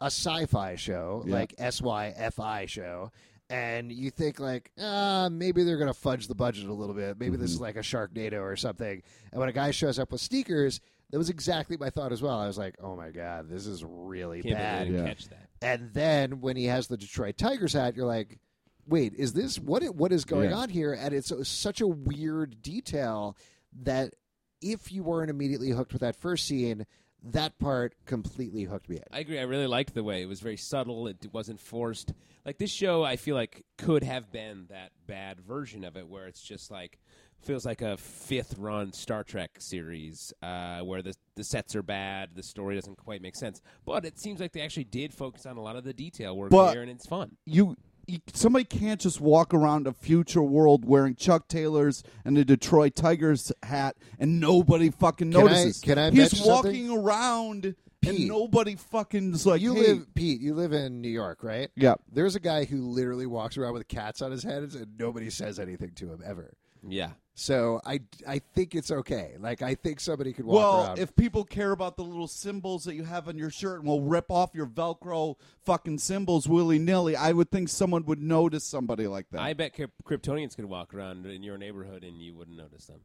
a 0.00 0.06
sci-fi 0.06 0.74
show 0.74 1.22
Yeah. 1.24 1.34
like 1.34 1.54
SYFI 1.56 2.66
show, 2.68 3.12
and 3.48 3.92
you 3.92 4.10
think 4.10 4.40
like, 4.40 4.72
ah, 4.80 5.28
maybe 5.30 5.62
they're 5.62 5.78
gonna 5.78 5.94
fudge 5.94 6.26
the 6.26 6.34
budget 6.34 6.66
a 6.66 6.72
little 6.72 6.96
bit. 6.96 7.16
Maybe 7.20 7.36
this 7.36 7.50
is 7.50 7.56
Mm-hmm. 7.56 7.62
like 7.64 7.76
a 7.76 7.80
Sharknado 7.80 8.40
or 8.42 8.56
something. 8.56 9.02
And 9.30 9.38
when 9.38 9.48
a 9.48 9.52
guy 9.52 9.70
shows 9.70 10.00
up 10.00 10.10
with 10.10 10.20
sneakers, 10.20 10.80
that 11.12 11.18
was 11.18 11.30
exactly 11.30 11.76
my 11.76 11.90
thought 11.90 12.10
as 12.10 12.20
well. 12.22 12.38
I 12.38 12.46
was 12.48 12.58
like, 12.58 12.74
oh 12.82 12.96
my 12.96 13.10
god, 13.10 13.48
this 13.48 13.66
is 13.66 13.84
really 13.84 14.42
can't 14.42 14.56
bad. 14.56 14.88
Yeah. 14.88 15.04
catch 15.04 15.28
that. 15.28 15.48
And 15.60 15.92
then 15.92 16.40
when 16.40 16.56
he 16.56 16.64
has 16.64 16.88
the 16.88 16.96
Detroit 16.96 17.36
Tigers 17.38 17.74
hat, 17.74 17.94
you're 17.94 18.06
like, 18.06 18.40
wait, 18.88 19.14
is 19.14 19.32
this 19.32 19.58
what? 19.60 19.84
What 19.94 20.10
is 20.10 20.24
going 20.24 20.50
Yeah. 20.50 20.56
on 20.56 20.68
here? 20.70 20.92
And 20.94 21.14
it's 21.14 21.32
such 21.48 21.80
a 21.80 21.86
weird 21.86 22.62
detail 22.62 23.36
that 23.82 24.14
if 24.60 24.90
you 24.90 25.02
weren't 25.04 25.30
immediately 25.30 25.70
hooked 25.70 25.92
with 25.92 26.00
that 26.00 26.16
first 26.16 26.46
scene, 26.46 26.86
that 27.24 27.58
part 27.58 27.94
completely 28.04 28.64
hooked 28.64 28.88
me 28.88 28.96
in. 28.96 29.02
I 29.12 29.20
agree. 29.20 29.38
I 29.38 29.42
really 29.42 29.66
liked 29.66 29.94
the 29.94 30.02
way 30.02 30.22
it 30.22 30.26
was 30.26 30.40
very 30.40 30.56
subtle. 30.56 31.06
It 31.06 31.28
wasn't 31.32 31.60
forced. 31.60 32.12
Like 32.44 32.58
this 32.58 32.70
show, 32.70 33.04
I 33.04 33.16
feel 33.16 33.36
like 33.36 33.64
could 33.78 34.02
have 34.02 34.32
been 34.32 34.66
that 34.70 34.90
bad 35.06 35.40
version 35.40 35.84
of 35.84 35.96
it, 35.96 36.08
where 36.08 36.26
it's 36.26 36.42
just 36.42 36.70
like 36.70 36.98
feels 37.40 37.64
like 37.66 37.82
a 37.82 37.96
fifth 37.96 38.56
run 38.58 38.92
Star 38.92 39.24
Trek 39.24 39.50
series, 39.58 40.32
uh, 40.42 40.80
where 40.80 41.02
the 41.02 41.14
the 41.36 41.44
sets 41.44 41.74
are 41.76 41.82
bad, 41.82 42.30
the 42.34 42.42
story 42.42 42.74
doesn't 42.74 42.98
quite 42.98 43.22
make 43.22 43.36
sense. 43.36 43.60
But 43.84 44.04
it 44.04 44.18
seems 44.18 44.40
like 44.40 44.52
they 44.52 44.60
actually 44.60 44.84
did 44.84 45.14
focus 45.14 45.46
on 45.46 45.56
a 45.56 45.60
lot 45.62 45.76
of 45.76 45.84
the 45.84 45.92
detail 45.92 46.36
work 46.36 46.50
But- 46.50 46.72
here, 46.72 46.82
and 46.82 46.90
it's 46.90 47.06
fun. 47.06 47.36
You, 47.46 47.76
you 48.06 48.18
somebody 48.32 48.64
can't 48.64 49.00
just 49.00 49.20
walk 49.20 49.54
around 49.54 49.86
a 49.86 49.92
future 49.92 50.42
world 50.42 50.84
wearing 50.84 51.14
Chuck 51.14 51.48
Taylors 51.48 52.02
and 52.24 52.36
a 52.38 52.44
Detroit 52.44 52.94
Tigers 52.94 53.52
hat 53.62 53.96
and 54.18 54.40
nobody 54.40 54.90
fucking 54.90 55.32
Can 55.32 55.40
I- 55.40 55.44
notices. 55.44 55.80
can 55.80 55.98
I 55.98 56.10
He's 56.10 56.18
mention 56.32 56.46
walking 56.46 56.90
around 56.90 57.74
Pete. 58.00 58.18
and 58.20 58.28
nobody 58.28 58.74
fucking 58.74 59.32
is 59.34 59.46
like, 59.46 59.60
you 59.60 59.74
hey, 59.74 59.88
live, 59.94 60.14
Pete. 60.14 60.40
You 60.40 60.54
live 60.54 60.72
in 60.72 61.00
New 61.00 61.08
York, 61.08 61.44
right? 61.44 61.70
Yeah. 61.76 61.94
There's 62.12 62.34
a 62.34 62.40
guy 62.40 62.64
who 62.64 62.88
literally 62.88 63.26
walks 63.26 63.56
around 63.56 63.74
with 63.74 63.86
cats 63.86 64.20
on 64.22 64.32
his 64.32 64.42
head, 64.42 64.62
and 64.64 64.98
nobody 64.98 65.30
says 65.30 65.60
anything 65.60 65.92
to 65.96 66.12
him 66.12 66.20
ever. 66.26 66.52
Yeah, 66.88 67.10
So 67.34 67.80
I, 67.86 68.00
I 68.28 68.40
think 68.54 68.74
it's 68.74 68.90
okay. 68.90 69.36
Like 69.38 69.62
I 69.62 69.74
think 69.74 70.00
somebody 70.00 70.34
could 70.34 70.44
walk 70.44 70.54
around. 70.56 70.62
Well, 70.76 70.84
around. 70.88 70.98
if 70.98 71.16
people 71.16 71.44
care 71.44 71.72
about 71.72 71.96
the 71.96 72.04
little 72.04 72.28
symbols 72.28 72.84
that 72.84 72.94
you 72.94 73.04
have 73.04 73.26
on 73.26 73.38
your 73.38 73.48
shirt 73.48 73.78
and 73.78 73.88
will 73.88 74.02
rip 74.02 74.30
off 74.30 74.50
your 74.54 74.66
Velcro 74.66 75.36
fucking 75.64 75.98
symbols 75.98 76.46
willy 76.46 76.78
nilly, 76.78 77.16
I 77.16 77.32
would 77.32 77.50
think 77.50 77.70
someone 77.70 78.04
would 78.04 78.20
notice 78.20 78.64
somebody 78.64 79.06
like 79.06 79.30
that. 79.30 79.40
I 79.40 79.54
bet 79.54 79.74
Kryp- 79.74 79.90
Kryptonians 80.04 80.54
could 80.56 80.66
walk 80.66 80.92
around 80.92 81.24
in 81.24 81.42
your 81.42 81.56
neighborhood 81.56 82.04
and 82.04 82.20
you 82.20 82.34
wouldn't 82.34 82.58
notice 82.58 82.84
them. 82.86 83.00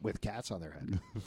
with 0.00 0.20
cats 0.20 0.50
on 0.52 0.60
their 0.60 0.72
head. 0.72 1.00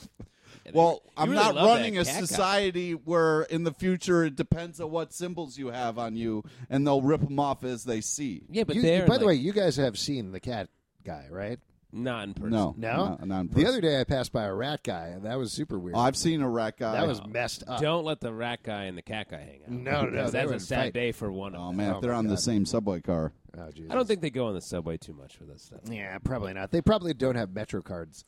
Yeah, 0.66 0.72
they- 0.72 0.78
well, 0.80 1.02
you 1.04 1.12
I'm 1.18 1.30
really 1.32 1.44
not 1.44 1.56
love 1.56 1.66
that 1.66 1.74
running 1.78 1.98
a 1.98 2.06
cat 2.06 2.14
guy. 2.14 2.20
society 2.26 2.92
where 2.94 3.42
in 3.44 3.64
the 3.64 3.74
future 3.74 4.24
it 4.26 4.36
depends 4.36 4.80
on 4.80 4.92
what 4.92 5.12
symbols 5.12 5.58
you 5.58 5.70
have 5.70 5.98
on 5.98 6.16
you, 6.16 6.44
and 6.70 6.86
they'll 6.86 7.02
rip 7.02 7.22
them 7.22 7.40
off 7.40 7.64
as 7.64 7.86
they 7.86 8.02
see. 8.02 8.44
Yeah, 8.50 8.64
but 8.64 8.76
You- 8.76 8.82
they're 8.84 9.08
by 9.08 9.18
the 9.18 9.26
way, 9.26 9.34
you 9.34 9.52
guys 9.52 9.78
have 9.78 9.98
seen 9.98 10.32
the 10.32 10.40
cat 10.40 10.70
guy, 11.04 11.26
right? 11.32 11.60
Not 11.96 12.24
in 12.28 12.34
person. 12.34 12.50
No, 12.52 12.74
No, 12.76 12.96
not, 13.06 13.28
not 13.28 13.40
in 13.42 13.48
the 13.50 13.68
other 13.68 13.80
day 13.80 14.02
I 14.02 14.04
passed 14.04 14.32
by 14.34 14.46
a 14.46 14.54
rat 14.54 14.82
guy, 14.84 15.10
and 15.10 15.24
that 15.26 15.38
was 15.38 15.52
super 15.54 15.78
weird. 15.78 15.96
I've 15.96 16.18
seen 16.18 16.42
a 16.42 16.50
rat 16.50 16.78
guy. 16.80 16.94
that 16.94 17.08
was 17.08 17.22
messed 17.28 17.64
up. 17.68 17.80
Don't 17.80 18.04
let 18.04 18.20
the 18.20 18.34
rat 18.34 18.64
guy 18.64 18.86
and 18.86 18.98
the 18.98 19.04
cat 19.04 19.30
guy 19.30 19.38
hang 19.42 19.62
out. 19.64 19.70
No, 19.70 20.02
no, 20.02 20.10
no, 20.10 20.26
they 20.26 20.32
that's 20.40 20.48
would 20.48 20.56
a 20.56 20.60
sad 20.60 20.84
fight. 20.86 20.94
day 20.94 21.12
for 21.12 21.32
one 21.32 21.54
of 21.54 21.62
Oh 21.62 21.68
them. 21.68 21.78
man, 21.78 21.92
Oh, 21.92 21.96
if 21.98 22.02
they're 22.02 22.12
my 22.14 22.18
on 22.18 22.28
the 22.28 22.38
same 22.38 22.66
subway 22.66 23.00
car. 23.02 23.32
Oh, 23.56 23.70
Jesus. 23.72 23.92
I 23.92 23.94
don't 23.96 24.08
think 24.08 24.22
they 24.22 24.32
go 24.32 24.48
on 24.48 24.56
the 24.56 24.62
subway 24.62 24.98
too 24.98 25.14
much 25.14 25.36
for 25.38 25.44
this 25.44 25.62
stuff. 25.62 25.82
Yeah, 25.88 26.18
probably 26.18 26.54
not. 26.54 26.72
They 26.72 26.82
probably 26.82 27.14
don't 27.14 27.36
have 27.36 27.54
Metro 27.54 27.84
cards. 27.84 28.26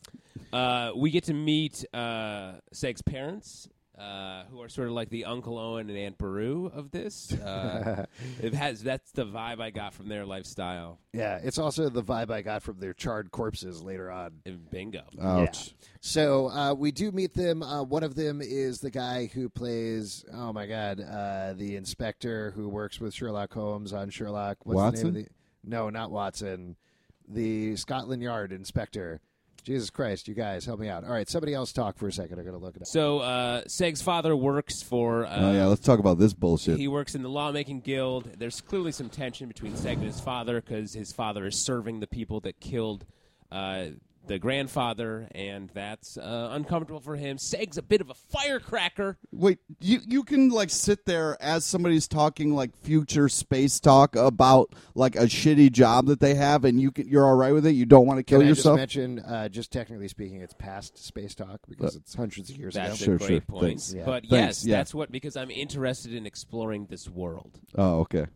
Uh, 0.52 0.92
we 0.94 1.10
get 1.10 1.24
to 1.24 1.34
meet 1.34 1.84
uh, 1.92 2.52
Seg's 2.72 3.02
parents, 3.02 3.68
uh, 3.98 4.44
who 4.50 4.60
are 4.60 4.68
sort 4.68 4.88
of 4.88 4.94
like 4.94 5.08
the 5.08 5.24
Uncle 5.24 5.58
Owen 5.58 5.88
and 5.88 5.98
Aunt 5.98 6.18
Beru 6.18 6.66
of 6.66 6.90
this. 6.90 7.32
Uh, 7.32 8.04
it 8.42 8.54
has 8.54 8.82
that's 8.82 9.10
the 9.12 9.24
vibe 9.24 9.60
I 9.60 9.70
got 9.70 9.94
from 9.94 10.08
their 10.08 10.26
lifestyle. 10.26 10.98
Yeah, 11.12 11.38
it's 11.42 11.58
also 11.58 11.88
the 11.88 12.02
vibe 12.02 12.30
I 12.30 12.42
got 12.42 12.62
from 12.62 12.78
their 12.78 12.92
charred 12.92 13.30
corpses 13.30 13.82
later 13.82 14.10
on. 14.10 14.32
And 14.44 14.70
Bingo. 14.70 15.04
Ouch. 15.20 15.74
So 16.00 16.50
uh, 16.50 16.74
we 16.74 16.92
do 16.92 17.10
meet 17.10 17.34
them. 17.34 17.62
Uh, 17.62 17.82
one 17.82 18.02
of 18.02 18.14
them 18.14 18.40
is 18.42 18.80
the 18.80 18.90
guy 18.90 19.26
who 19.32 19.48
plays, 19.48 20.24
oh 20.32 20.52
my 20.52 20.66
god, 20.66 21.00
uh, 21.00 21.54
the 21.54 21.76
inspector 21.76 22.52
who 22.52 22.68
works 22.68 23.00
with 23.00 23.14
Sherlock 23.14 23.52
Holmes 23.52 23.92
on 23.92 24.10
Sherlock. 24.10 24.58
What's 24.64 24.76
Watson? 24.76 25.06
the 25.06 25.12
name 25.12 25.20
of 25.22 25.28
the? 25.28 25.70
No, 25.70 25.90
not 25.90 26.10
Watson. 26.10 26.76
The 27.28 27.76
Scotland 27.76 28.22
Yard 28.22 28.52
inspector. 28.52 29.20
Jesus 29.66 29.90
Christ, 29.90 30.28
you 30.28 30.34
guys, 30.34 30.64
help 30.64 30.78
me 30.78 30.88
out. 30.88 31.02
All 31.02 31.10
right, 31.10 31.28
somebody 31.28 31.52
else 31.52 31.72
talk 31.72 31.98
for 31.98 32.06
a 32.06 32.12
second. 32.12 32.38
I'm 32.38 32.44
going 32.44 32.56
to 32.56 32.64
look 32.64 32.76
it 32.76 32.82
up. 32.82 32.86
So 32.86 33.18
uh, 33.18 33.62
Seg's 33.66 34.00
father 34.00 34.36
works 34.36 34.80
for. 34.80 35.26
Uh, 35.26 35.36
oh 35.40 35.52
yeah, 35.52 35.66
let's 35.66 35.80
talk 35.80 35.98
about 35.98 36.20
this 36.20 36.32
bullshit. 36.32 36.78
He 36.78 36.86
works 36.86 37.16
in 37.16 37.24
the 37.24 37.28
lawmaking 37.28 37.80
guild. 37.80 38.30
There's 38.38 38.60
clearly 38.60 38.92
some 38.92 39.08
tension 39.08 39.48
between 39.48 39.72
Seg 39.72 39.94
and 39.94 40.04
his 40.04 40.20
father 40.20 40.60
because 40.60 40.94
his 40.94 41.12
father 41.12 41.46
is 41.46 41.58
serving 41.58 41.98
the 41.98 42.06
people 42.06 42.38
that 42.42 42.60
killed 42.60 43.06
uh, 43.50 43.86
the 44.26 44.38
grandfather, 44.38 45.28
and 45.34 45.70
that's 45.72 46.16
uh, 46.16 46.48
uncomfortable 46.52 47.00
for 47.00 47.16
him. 47.16 47.38
Seg's 47.38 47.78
a 47.78 47.82
bit 47.82 48.00
of 48.00 48.10
a 48.10 48.14
firecracker. 48.14 49.18
Wait, 49.32 49.58
you 49.80 50.00
you 50.06 50.22
can 50.24 50.48
like 50.50 50.70
sit 50.70 51.04
there 51.04 51.36
as 51.40 51.64
somebody's 51.64 52.08
talking 52.08 52.54
like 52.54 52.76
future 52.76 53.28
space 53.28 53.80
talk 53.80 54.16
about 54.16 54.72
like 54.94 55.16
a 55.16 55.24
shitty 55.26 55.70
job 55.72 56.06
that 56.06 56.20
they 56.20 56.34
have, 56.34 56.64
and 56.64 56.80
you 56.80 56.90
can, 56.90 57.08
you're 57.08 57.24
all 57.26 57.36
right 57.36 57.52
with 57.52 57.66
it. 57.66 57.72
You 57.72 57.86
don't 57.86 58.06
want 58.06 58.18
to 58.18 58.22
kill 58.22 58.40
Can 58.40 58.46
I 58.46 58.50
yourself. 58.50 58.78
just 58.78 58.96
mention, 58.96 59.18
uh, 59.20 59.48
just 59.48 59.72
technically 59.72 60.08
speaking, 60.08 60.40
it's 60.40 60.54
past 60.54 60.98
space 60.98 61.34
talk 61.34 61.60
because 61.68 61.96
it's 61.96 62.14
hundreds 62.14 62.50
of 62.50 62.56
years 62.56 62.74
That's 62.74 63.00
ago. 63.00 63.14
a 63.14 63.18
Sure, 63.18 63.18
great 63.18 63.28
sure. 63.28 63.40
point. 63.42 63.64
Thanks. 63.64 63.94
Yeah. 63.94 64.04
But 64.04 64.26
Thanks, 64.26 64.32
yes, 64.32 64.64
yeah. 64.66 64.76
that's 64.76 64.94
what 64.94 65.10
because 65.12 65.36
I'm 65.36 65.50
interested 65.50 66.14
in 66.14 66.26
exploring 66.26 66.86
this 66.86 67.08
world. 67.08 67.58
oh, 67.76 68.00
okay. 68.00 68.26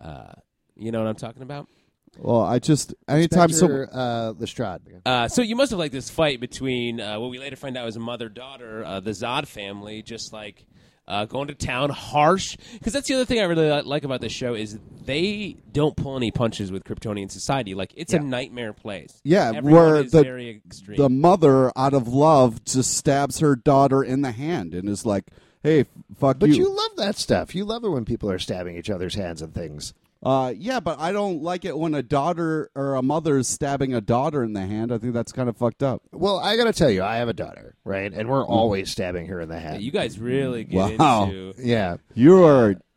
Uh, 0.00 0.32
you 0.76 0.92
know 0.92 1.00
what 1.00 1.08
I'm 1.08 1.16
talking 1.16 1.42
about? 1.42 1.68
Well, 2.18 2.40
I 2.40 2.58
just 2.58 2.94
anytime 3.08 3.50
some 3.50 3.70
Inspector, 3.70 3.96
uh, 3.98 4.32
Lestrade. 4.38 4.80
Uh, 5.04 5.28
so 5.28 5.42
you 5.42 5.56
must 5.56 5.70
have 5.70 5.78
liked 5.78 5.92
this 5.92 6.10
fight 6.10 6.40
between 6.40 7.00
uh, 7.00 7.18
what 7.20 7.30
we 7.30 7.38
later 7.38 7.56
find 7.56 7.76
out 7.76 7.84
was 7.84 7.96
a 7.96 8.00
mother 8.00 8.28
daughter, 8.28 8.84
uh, 8.84 9.00
the 9.00 9.10
Zod 9.10 9.46
family, 9.46 10.02
just 10.02 10.32
like 10.32 10.64
uh, 11.08 11.24
going 11.26 11.46
to 11.48 11.54
town 11.54 11.90
harsh. 11.90 12.56
Because 12.72 12.92
that's 12.92 13.06
the 13.06 13.14
other 13.14 13.24
thing 13.24 13.38
I 13.40 13.44
really 13.44 13.82
like 13.82 14.02
about 14.04 14.20
this 14.20 14.32
show 14.32 14.54
is 14.54 14.78
they 15.04 15.56
don't 15.72 15.94
pull 15.96 16.16
any 16.16 16.30
punches 16.32 16.72
with 16.72 16.84
Kryptonian 16.84 17.30
society. 17.30 17.74
Like 17.74 17.92
it's 17.96 18.12
Yeah. 18.12 18.20
a 18.20 18.22
nightmare 18.22 18.72
place. 18.72 19.20
Yeah, 19.22 19.52
Everyone 19.54 19.72
where 19.72 19.96
is 19.96 20.10
the- 20.12 20.22
very 20.22 20.50
extreme. 20.66 20.96
the 20.96 21.08
mother, 21.10 21.70
out 21.76 21.94
of 21.94 22.08
love, 22.08 22.64
just 22.64 22.96
stabs 22.96 23.38
her 23.40 23.54
daughter 23.54 24.02
in 24.02 24.22
the 24.22 24.32
hand 24.32 24.74
and 24.74 24.88
is 24.88 25.06
like, 25.06 25.26
"Hey, 25.62 25.80
f- 25.80 25.86
fuck 26.18 26.38
But 26.40 26.48
you." 26.48 26.56
you 26.56 26.74
love 26.76 26.96
that 26.96 27.16
stuff. 27.16 27.54
You 27.54 27.64
love 27.66 27.84
it 27.84 27.90
when 27.90 28.04
people 28.04 28.30
are 28.30 28.38
stabbing 28.40 28.76
each 28.76 28.90
other's 28.90 29.14
hands 29.14 29.42
and 29.42 29.54
things. 29.54 29.92
Uh, 30.26 30.52
yeah, 30.56 30.80
but 30.80 30.98
I 30.98 31.12
don't 31.12 31.40
like 31.42 31.64
it 31.64 31.78
when 31.78 31.94
a 31.94 32.02
daughter 32.02 32.68
or 32.74 32.96
a 32.96 33.02
mother 33.02 33.38
is 33.38 33.46
stabbing 33.46 33.94
a 33.94 34.00
daughter 34.00 34.42
in 34.42 34.54
the 34.54 34.66
hand. 34.66 34.90
I 34.90 34.98
think 34.98 35.14
that's 35.14 35.30
kind 35.30 35.48
of 35.48 35.56
fucked 35.56 35.84
up. 35.84 36.02
Well, 36.12 36.38
I 36.40 36.56
got 36.56 36.64
to 36.64 36.72
tell 36.72 36.90
you, 36.90 37.04
I 37.04 37.18
have 37.18 37.28
a 37.28 37.32
daughter, 37.32 37.76
right? 37.84 38.12
And 38.12 38.28
we're 38.28 38.44
always 38.44 38.90
stabbing 38.90 39.26
her 39.26 39.40
in 39.40 39.48
the 39.48 39.54
Yeah, 39.54 39.60
head. 39.60 39.82
you 39.82 39.92
guys 39.92 40.18
really 40.18 40.64
get 40.64 40.98
Wow. 40.98 41.24
into. 41.26 41.54
yeah. 41.58 41.98
You 42.14 42.44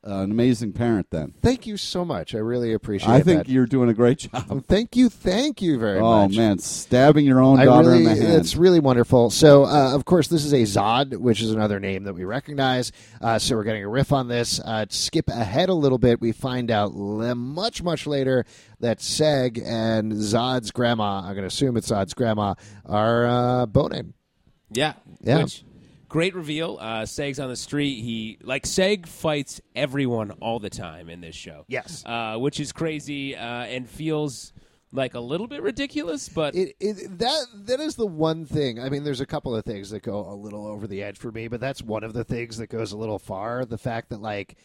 are 0.04 0.24
an 0.24 0.32
amazing 0.32 0.74
parent. 0.74 1.08
Then 1.10 1.34
Thank 1.42 1.68
you 1.68 1.78
so 1.78 2.06
much. 2.06 2.34
I 2.34 2.38
really 2.40 2.74
appreciate 2.74 3.10
it. 3.10 3.16
I 3.16 3.22
think 3.22 3.46
that. 3.46 3.52
you're 3.52 3.66
doing 3.66 3.90
a 3.90 3.94
great 3.94 4.20
job. 4.20 4.66
Thank 4.68 4.96
you. 4.96 5.10
Thank 5.10 5.62
you 5.62 5.78
very 5.78 6.00
Oh 6.00 6.28
much. 6.28 6.36
Oh, 6.36 6.38
man, 6.38 6.60
stabbing 6.60 7.26
your 7.26 7.42
own 7.42 7.60
I 7.60 7.66
daughter 7.66 7.90
really, 7.90 8.06
in 8.06 8.06
the 8.06 8.16
hand. 8.16 8.34
it's 8.42 8.56
really 8.56 8.80
wonderful. 8.80 9.30
So, 9.30 9.66
uh, 9.66 9.94
of 9.94 10.06
course, 10.06 10.28
this 10.28 10.46
is 10.46 10.54
a 10.54 10.62
Zod, 10.64 11.18
which 11.18 11.42
is 11.42 11.52
another 11.52 11.80
name 11.80 12.04
that 12.06 12.14
we 12.14 12.24
recognize. 12.24 12.92
Uh, 13.22 13.40
so, 13.40 13.56
we're 13.56 13.64
getting 13.64 13.84
a 13.84 13.90
riff 13.90 14.12
on 14.14 14.28
this. 14.28 14.60
Uh, 14.64 14.86
to 14.86 14.96
skip 14.96 15.28
ahead 15.30 15.70
a 15.70 15.74
little 15.74 15.98
bit, 15.98 16.22
we 16.22 16.32
find 16.32 16.72
out 16.72 16.94
le- 16.94 17.36
much, 17.36 17.84
much 17.84 18.08
later 18.08 18.46
that 18.80 19.00
Seg 19.00 19.62
and 19.66 20.14
Zod's 20.14 20.72
grandma, 20.72 21.20
I'm 21.20 21.34
going 21.34 21.38
to 21.42 21.48
assume 21.48 21.76
it's 21.78 21.90
Zod's 21.92 22.14
grandma, 22.14 22.56
are 22.86 23.28
uh, 23.28 23.66
boning. 23.66 24.14
Yeah. 24.72 24.94
Yeah. 25.22 25.44
Which, 25.44 25.64
great 26.10 26.36
reveal. 26.36 26.78
Uh, 26.82 27.04
Seg's 27.04 27.40
on 27.40 27.50
the 27.50 27.56
street. 27.56 28.02
He 28.02 28.40
like 28.42 28.64
Seg 28.64 29.08
fights 29.08 29.62
everyone 29.76 30.32
all 30.42 30.60
the 30.60 30.70
time 30.70 31.10
in 31.10 31.22
this 31.22 31.36
show. 31.36 31.64
Yes. 31.68 32.04
Uh, 32.06 32.36
which 32.38 32.60
is 32.60 32.74
crazy 32.74 33.36
uh, 33.36 33.40
and 33.42 33.88
feels 33.88 34.52
like 34.92 35.14
a 35.14 35.20
little 35.20 35.48
bit 35.48 35.62
ridiculous, 35.62 36.28
but 36.30 36.56
It, 36.56 36.76
it 36.80 37.20
that 37.20 37.46
that 37.66 37.80
is 37.80 37.96
the 37.96 38.08
one 38.08 38.46
thing. 38.46 38.80
I 38.80 38.90
mean, 38.90 39.04
there's 39.04 39.22
a 39.22 39.26
couple 39.26 39.56
of 39.56 39.64
things 39.64 39.92
that 39.92 40.02
go 40.02 40.28
a 40.28 40.34
little 40.34 40.66
over 40.66 40.88
the 40.88 41.04
edge 41.04 41.18
for 41.18 41.32
me, 41.32 41.48
but 41.48 41.60
that's 41.60 41.84
one 41.84 42.04
of 42.04 42.14
the 42.14 42.24
things 42.24 42.58
that 42.58 42.68
goes 42.68 42.92
a 42.92 42.98
little 42.98 43.20
far. 43.20 43.66
The 43.66 43.78
fact 43.78 44.10
that 44.10 44.20
like, 44.20 44.58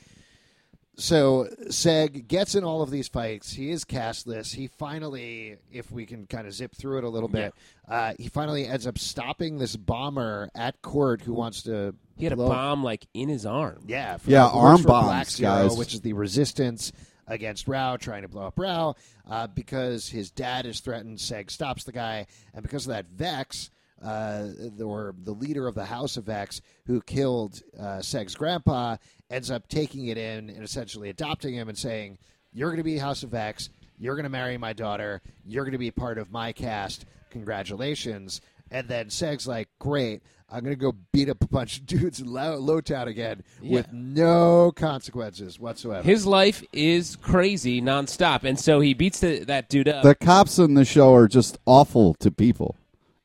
so 0.96 1.48
Seg 1.68 2.28
gets 2.28 2.54
in 2.54 2.64
all 2.64 2.82
of 2.82 2.90
these 2.90 3.08
fights. 3.08 3.52
He 3.52 3.70
is 3.70 3.84
castless. 3.84 4.52
He 4.52 4.66
finally, 4.68 5.56
if 5.72 5.90
we 5.90 6.06
can 6.06 6.26
kind 6.26 6.46
of 6.46 6.52
zip 6.54 6.74
through 6.74 6.98
it 6.98 7.04
a 7.04 7.08
little 7.08 7.28
bit, 7.28 7.52
uh, 7.88 8.14
he 8.18 8.28
finally 8.28 8.66
ends 8.66 8.86
up 8.86 8.98
stopping 8.98 9.58
this 9.58 9.76
bomber 9.76 10.50
at 10.54 10.80
court 10.82 11.22
who 11.22 11.32
wants 11.34 11.62
to. 11.64 11.94
he 12.16 12.24
had 12.24 12.32
a 12.32 12.36
bomb 12.36 12.84
like 12.84 13.06
in 13.14 13.28
his 13.28 13.44
arm. 13.44 13.82
Yeah, 13.86 14.16
for, 14.18 14.30
Yeah, 14.30 14.44
works 14.44 14.54
arm 14.56 14.82
bombs, 14.82 15.06
Black 15.06 15.28
Zero, 15.30 15.68
guys. 15.68 15.76
which 15.76 15.94
is 15.94 16.00
the 16.00 16.12
resistance 16.12 16.92
against 17.26 17.66
Rao, 17.66 17.96
trying 17.96 18.22
to 18.22 18.28
blow 18.28 18.46
up 18.46 18.58
Rao, 18.58 18.94
uh, 19.28 19.46
because 19.48 20.08
his 20.08 20.30
dad 20.30 20.66
is 20.66 20.80
threatened. 20.80 21.18
Seg 21.18 21.50
stops 21.50 21.84
the 21.84 21.92
guy, 21.92 22.26
and 22.52 22.62
because 22.62 22.86
of 22.86 22.90
that, 22.92 23.06
Vex, 23.06 23.70
uh, 24.04 24.48
the- 24.76 24.84
or 24.84 25.14
the 25.24 25.32
leader 25.32 25.66
of 25.66 25.74
the 25.74 25.84
House 25.86 26.16
of 26.16 26.24
Vex 26.24 26.60
who 26.86 27.00
killed 27.00 27.62
uh, 27.78 28.00
Seg's 28.02 28.34
grandpa, 28.34 28.96
ends 29.30 29.50
up 29.50 29.66
taking 29.68 30.06
it 30.08 30.18
in 30.18 30.50
and 30.50 30.62
essentially 30.62 31.08
adopting 31.08 31.54
him 31.54 31.68
and 31.68 31.78
saying, 31.78 32.18
"You're 32.52 32.68
going 32.68 32.78
to 32.78 32.84
be 32.84 32.98
House 32.98 33.22
of 33.22 33.30
Vex. 33.30 33.70
You're 33.98 34.14
going 34.16 34.24
to 34.24 34.30
marry 34.30 34.58
my 34.58 34.72
daughter. 34.72 35.22
You're 35.46 35.64
going 35.64 35.72
to 35.72 35.78
be 35.78 35.90
part 35.90 36.18
of 36.18 36.30
my 36.30 36.52
cast. 36.52 37.06
Congratulations." 37.30 38.40
And 38.70 38.88
then 38.88 39.10
Seg's 39.10 39.46
like, 39.46 39.68
"Great." 39.78 40.22
I'm 40.50 40.62
gonna 40.62 40.76
go 40.76 40.94
beat 41.10 41.28
up 41.28 41.42
a 41.42 41.48
bunch 41.48 41.78
of 41.78 41.86
dudes 41.86 42.20
in 42.20 42.26
Low, 42.26 42.60
Lowtown 42.60 43.06
again 43.06 43.42
with 43.60 43.92
no 43.92 44.70
consequences 44.70 45.58
whatsoever. 45.58 46.06
His 46.06 46.26
life 46.26 46.62
is 46.72 47.16
crazy 47.16 47.80
nonstop, 47.82 48.44
and 48.44 48.60
so 48.60 48.78
he 48.78 48.94
beats 48.94 49.18
the, 49.20 49.40
that 49.46 49.68
dude 49.68 49.88
up. 49.88 50.04
the 50.04 50.14
cops 50.14 50.58
in 50.58 50.74
the 50.74 50.84
show 50.84 51.12
are 51.14 51.26
just 51.26 51.58
awful 51.66 52.14
to 52.20 52.30
people. 52.30 52.76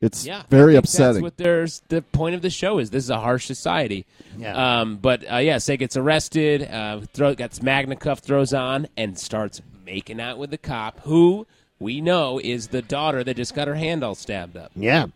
It's 0.01 0.25
yeah, 0.25 0.43
very 0.49 0.73
I 0.73 0.75
think 0.75 0.85
upsetting. 0.85 1.13
That's 1.15 1.23
what 1.23 1.37
there's 1.37 1.81
the 1.89 2.01
point 2.01 2.35
of 2.35 2.41
the 2.41 2.49
show 2.49 2.79
is. 2.79 2.89
This 2.89 3.03
is 3.03 3.09
a 3.09 3.19
harsh 3.19 3.45
society. 3.45 4.05
Yeah. 4.37 4.79
Um, 4.81 4.97
but 4.97 5.29
uh, 5.29 5.37
yeah, 5.37 5.57
Say 5.57 5.75
gets 5.75 5.97
arrested. 5.97 6.63
Uh, 6.63 7.01
throw, 7.13 7.35
gets 7.35 7.61
Magna 7.61 7.97
cuff 7.97 8.19
throws 8.19 8.53
on 8.53 8.87
and 8.95 9.19
starts 9.19 9.61
making 9.85 10.21
out 10.21 10.37
with 10.37 10.51
the 10.51 10.57
cop, 10.57 11.01
who 11.01 11.47
we 11.79 11.99
know 11.99 12.39
is 12.41 12.67
the 12.67 12.81
daughter 12.81 13.23
that 13.23 13.35
just 13.35 13.55
got 13.55 13.67
her 13.67 13.75
hand 13.75 14.03
all 14.03 14.15
stabbed 14.15 14.55
up. 14.55 14.71
yeah. 14.75 15.07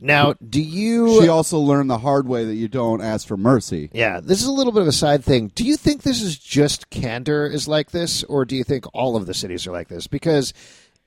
Now, 0.00 0.34
do 0.48 0.62
you? 0.62 1.20
she 1.20 1.28
also 1.28 1.58
learned 1.58 1.90
the 1.90 1.98
hard 1.98 2.26
way 2.26 2.46
that 2.46 2.54
you 2.54 2.68
don't 2.68 3.02
ask 3.02 3.26
for 3.28 3.36
mercy. 3.36 3.90
yeah, 3.92 4.20
this 4.20 4.40
is 4.40 4.46
a 4.46 4.52
little 4.52 4.72
bit 4.72 4.80
of 4.82 4.88
a 4.88 4.92
side 4.92 5.22
thing. 5.22 5.48
Do 5.54 5.64
you 5.64 5.76
think 5.76 6.02
this 6.02 6.22
is 6.22 6.38
just 6.38 6.88
Kandor 6.88 7.52
is 7.52 7.68
like 7.68 7.90
this, 7.90 8.24
or 8.24 8.46
do 8.46 8.56
you 8.56 8.64
think 8.64 8.86
all 8.94 9.16
of 9.16 9.26
the 9.26 9.34
cities 9.34 9.66
are 9.66 9.72
like 9.72 9.88
this? 9.88 10.06
Because 10.06 10.54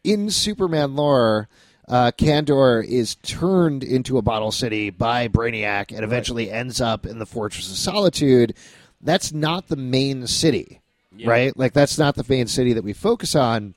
in 0.04 0.30
Superman 0.30 0.96
lore. 0.96 1.50
Uh, 1.88 2.12
Kandor 2.12 2.86
is 2.86 3.16
turned 3.16 3.84
into 3.84 4.18
a 4.18 4.22
bottle 4.22 4.52
city 4.52 4.90
by 4.90 5.28
Brainiac 5.28 5.92
and 5.94 6.04
eventually 6.04 6.50
ends 6.50 6.80
up 6.80 7.06
in 7.06 7.20
the 7.20 7.26
Fortress 7.26 7.70
of 7.70 7.78
Solitude. 7.78 8.56
That's 9.02 9.34
not 9.34 9.68
the 9.68 9.76
main 9.76 10.28
city, 10.28 10.82
right? 11.26 11.56
Like, 11.58 11.74
that's 11.74 11.98
not 11.98 12.16
the 12.16 12.26
main 12.28 12.48
city 12.48 12.74
that 12.74 12.84
we 12.84 12.94
focus 12.94 13.36
on. 13.36 13.76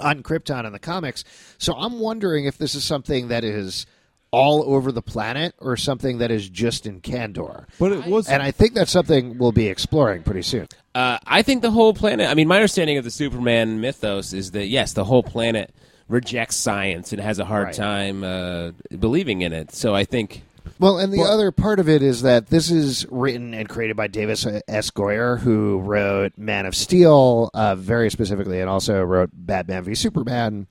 on 0.00 0.24
Krypton 0.24 0.66
in 0.66 0.72
the 0.72 0.80
comics. 0.80 1.22
So 1.56 1.74
I'm 1.74 2.00
wondering 2.00 2.46
if 2.46 2.58
this 2.58 2.74
is 2.74 2.82
something 2.82 3.28
that 3.28 3.44
is 3.44 3.86
all 4.32 4.64
over 4.66 4.90
the 4.90 5.00
planet 5.00 5.54
or 5.58 5.76
something 5.76 6.18
that 6.18 6.32
is 6.32 6.48
just 6.48 6.86
in 6.86 7.00
Kandor. 7.00 7.66
But 7.78 7.92
it 7.92 8.06
was 8.06 8.28
And 8.28 8.42
I 8.42 8.50
think 8.50 8.74
that's 8.74 8.90
something 8.90 9.38
we'll 9.38 9.52
be 9.52 9.68
exploring 9.68 10.24
pretty 10.24 10.42
soon. 10.42 10.66
Uh, 10.96 11.18
I 11.24 11.42
think 11.42 11.62
the 11.62 11.70
whole 11.70 11.94
planet. 11.94 12.28
I 12.28 12.34
mean, 12.34 12.48
my 12.48 12.56
understanding 12.56 12.98
of 12.98 13.04
the 13.04 13.12
Superman 13.12 13.80
mythos 13.80 14.32
is 14.32 14.50
that 14.50 14.66
yes, 14.66 14.92
the 14.94 15.04
whole 15.04 15.22
planet 15.22 15.72
rejects 16.08 16.56
science 16.56 17.12
and 17.12 17.20
has 17.20 17.38
a 17.38 17.44
hard 17.44 17.66
Right. 17.66 17.74
time 17.74 18.24
uh, 18.24 18.70
believing 18.98 19.42
in 19.42 19.52
it. 19.52 19.72
So 19.72 19.94
I 19.94 20.04
think 20.04 20.42
Well, 20.78 20.98
and 20.98 21.12
the 21.12 21.22
other 21.22 21.50
part 21.52 21.78
of 21.80 21.88
it 21.88 22.02
is 22.02 22.22
that 22.22 22.48
this 22.48 22.70
is 22.70 23.06
written 23.10 23.54
and 23.54 23.68
created 23.68 23.96
by 23.96 24.06
David 24.08 24.38
S. 24.68 24.90
Goyer, 24.90 25.38
who 25.40 25.78
wrote 25.80 26.32
Man 26.36 26.66
of 26.66 26.74
Steel, 26.74 27.50
uh, 27.54 27.74
very 27.74 28.10
specifically, 28.10 28.60
and 28.60 28.68
also 28.68 29.02
wrote 29.02 29.30
Batman 29.32 29.84
v 29.84 29.94
Superman. 29.94 30.66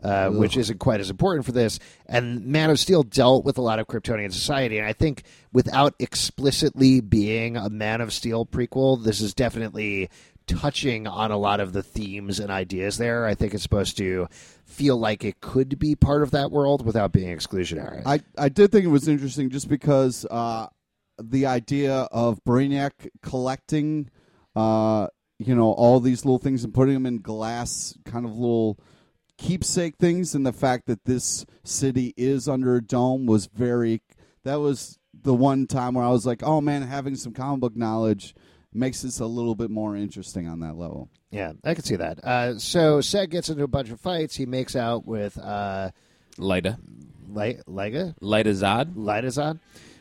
uh, 0.00 0.30
which 0.30 0.56
isn't 0.56 0.78
quite 0.78 1.00
as 1.00 1.10
important 1.10 1.44
for 1.44 1.50
this. 1.50 1.80
And 2.06 2.46
Man 2.46 2.70
of 2.70 2.78
Steel 2.78 3.02
dealt 3.02 3.44
with 3.44 3.58
a 3.58 3.62
lot 3.62 3.80
of 3.80 3.88
Kryptonian 3.88 4.32
society, 4.32 4.78
and 4.78 4.86
I 4.86 4.92
think 4.92 5.24
without 5.52 5.92
explicitly 5.98 7.00
being 7.00 7.56
a 7.56 7.68
Man 7.68 8.00
of 8.00 8.12
Steel 8.12 8.46
prequel, 8.46 9.02
this 9.02 9.20
is 9.20 9.34
definitely 9.34 10.08
touching 10.48 11.06
on 11.06 11.30
a 11.30 11.36
lot 11.36 11.60
of 11.60 11.72
the 11.72 11.82
themes 11.82 12.40
and 12.40 12.50
ideas 12.50 12.98
there. 12.98 13.26
I 13.26 13.34
think 13.34 13.54
it's 13.54 13.62
supposed 13.62 13.96
to 13.98 14.26
feel 14.64 14.96
like 14.96 15.24
it 15.24 15.40
could 15.40 15.78
be 15.78 15.94
part 15.94 16.22
of 16.22 16.32
that 16.32 16.50
world 16.50 16.84
without 16.84 17.12
being 17.12 17.36
exclusionary. 17.36 18.02
I, 18.04 18.20
I 18.36 18.48
did 18.48 18.72
think 18.72 18.84
it 18.84 18.88
was 18.88 19.06
interesting 19.06 19.50
just 19.50 19.68
because 19.68 20.26
uh, 20.30 20.66
the 21.22 21.46
idea 21.46 22.08
of 22.10 22.42
Brainiac 22.44 23.08
collecting, 23.22 24.10
uh, 24.56 25.08
you 25.38 25.54
know, 25.54 25.72
all 25.72 26.00
these 26.00 26.24
little 26.24 26.38
things 26.38 26.64
and 26.64 26.74
putting 26.74 26.94
them 26.94 27.06
in 27.06 27.18
glass 27.18 27.96
kind 28.04 28.24
of 28.24 28.32
little 28.32 28.78
keepsake 29.36 29.96
things, 29.98 30.34
and 30.34 30.44
the 30.44 30.52
fact 30.52 30.86
that 30.86 31.04
this 31.04 31.46
city 31.62 32.12
is 32.16 32.48
under 32.48 32.74
a 32.76 32.82
dome 32.82 33.26
was 33.26 33.46
very. 33.46 34.02
That 34.44 34.56
was 34.56 34.98
the 35.14 35.34
one 35.34 35.66
time 35.66 35.94
where 35.94 36.04
I 36.04 36.10
was 36.10 36.26
like, 36.26 36.42
oh 36.42 36.60
man, 36.60 36.82
having 36.82 37.16
some 37.16 37.32
comic 37.32 37.60
book 37.60 37.76
knowledge 37.76 38.34
makes 38.72 39.02
this 39.02 39.20
a 39.20 39.26
little 39.26 39.54
bit 39.54 39.70
more 39.70 39.96
interesting 39.96 40.46
on 40.48 40.60
that 40.60 40.76
level. 40.76 41.08
yeah, 41.30 41.52
I 41.64 41.74
can 41.74 41.84
see 41.84 41.96
that. 41.96 42.22
Uh, 42.24 42.58
so 42.58 42.98
Seg 42.98 43.30
gets 43.30 43.48
into 43.48 43.64
a 43.64 43.68
bunch 43.68 43.90
of 43.90 44.00
fights. 44.00 44.34
He 44.36 44.46
makes 44.46 44.76
out 44.76 45.06
with 45.06 45.38
uh, 45.38 45.90
Lyda. 46.38 46.78
Le- 47.30 47.62
Lega, 47.64 48.14
Lyta 48.20 48.46
Zod. 48.54 48.94
Lyta 48.94 49.26
Zod, 49.26 49.58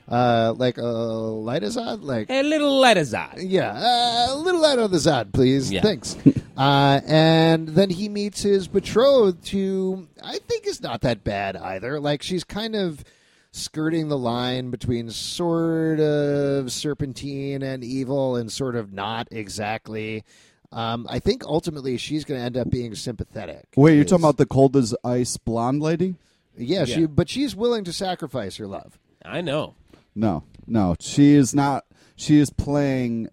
uh, 0.10 0.54
like 0.54 0.78
uh, 0.78 0.82
Lyta 0.82 1.64
Zod, 1.66 2.04
like 2.04 2.30
A 2.30 2.42
little 2.42 2.82
Lyta 2.82 3.02
Zod. 3.02 3.44
Yeah, 3.46 3.72
uh, 3.74 4.34
a 4.34 4.38
little 4.38 4.64
out 4.64 4.80
of 4.80 4.92
the 4.92 4.98
Zod, 4.98 5.34
please. 5.34 5.70
Yeah. 5.70 5.82
Thanks. 5.82 6.16
uh, 6.58 7.02
and 7.06 7.68
then 7.68 7.90
he 7.90 8.08
meets 8.08 8.44
his 8.44 8.70
betrothed, 8.70 9.46
who 9.50 10.08
I 10.24 10.38
think 10.40 10.68
is 10.68 10.82
not 10.82 11.02
that 11.02 11.26
bad 11.26 11.58
either. 11.58 12.00
Like 12.00 12.24
she's 12.24 12.46
kind 12.46 12.76
of 12.78 13.04
skirting 13.52 14.08
the 14.10 14.18
line 14.18 14.70
between 14.70 15.10
sort 15.10 16.00
of 16.00 16.72
serpentine 16.72 17.62
and 17.64 17.84
evil, 17.84 18.36
and 18.36 18.52
sort 18.52 18.76
of 18.76 18.94
not 18.94 19.28
exactly. 19.32 20.24
Um, 20.72 21.08
I 21.10 21.20
think 21.20 21.46
ultimately 21.46 21.98
she's 21.98 22.26
going 22.26 22.40
to 22.40 22.46
end 22.46 22.58
up 22.58 22.70
being 22.70 22.94
sympathetic. 22.96 23.66
Wait, 23.76 23.96
you're 23.96 24.04
talking 24.04 24.24
about 24.24 24.38
the 24.38 24.46
cold 24.46 24.76
as 24.76 24.94
ice 25.04 25.38
blonde 25.38 25.82
lady? 25.82 26.16
Yeah, 26.58 26.86
she. 26.86 27.02
Yeah. 27.02 27.08
But 27.08 27.30
she's 27.30 27.56
willing 27.56 27.84
to 27.86 27.94
sacrifice 27.94 28.58
her 28.58 28.68
love. 28.68 29.00
I 29.24 29.42
know. 29.42 29.76
No, 30.16 30.44
no, 30.66 30.96
she 31.00 31.34
is 31.36 31.54
not. 31.54 31.86
She 32.16 32.40
is 32.40 32.50
playing, 32.50 33.30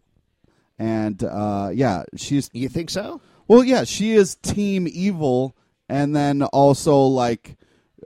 and 0.78 1.22
uh, 1.24 1.70
yeah, 1.72 2.04
she's 2.16 2.50
You 2.52 2.68
think 2.68 2.90
so? 2.90 3.20
well, 3.48 3.64
yeah, 3.64 3.84
she 3.84 4.12
is 4.12 4.36
team 4.36 4.86
evil, 4.90 5.56
and 5.88 6.14
then 6.14 6.42
also 6.42 6.98
like 6.98 7.56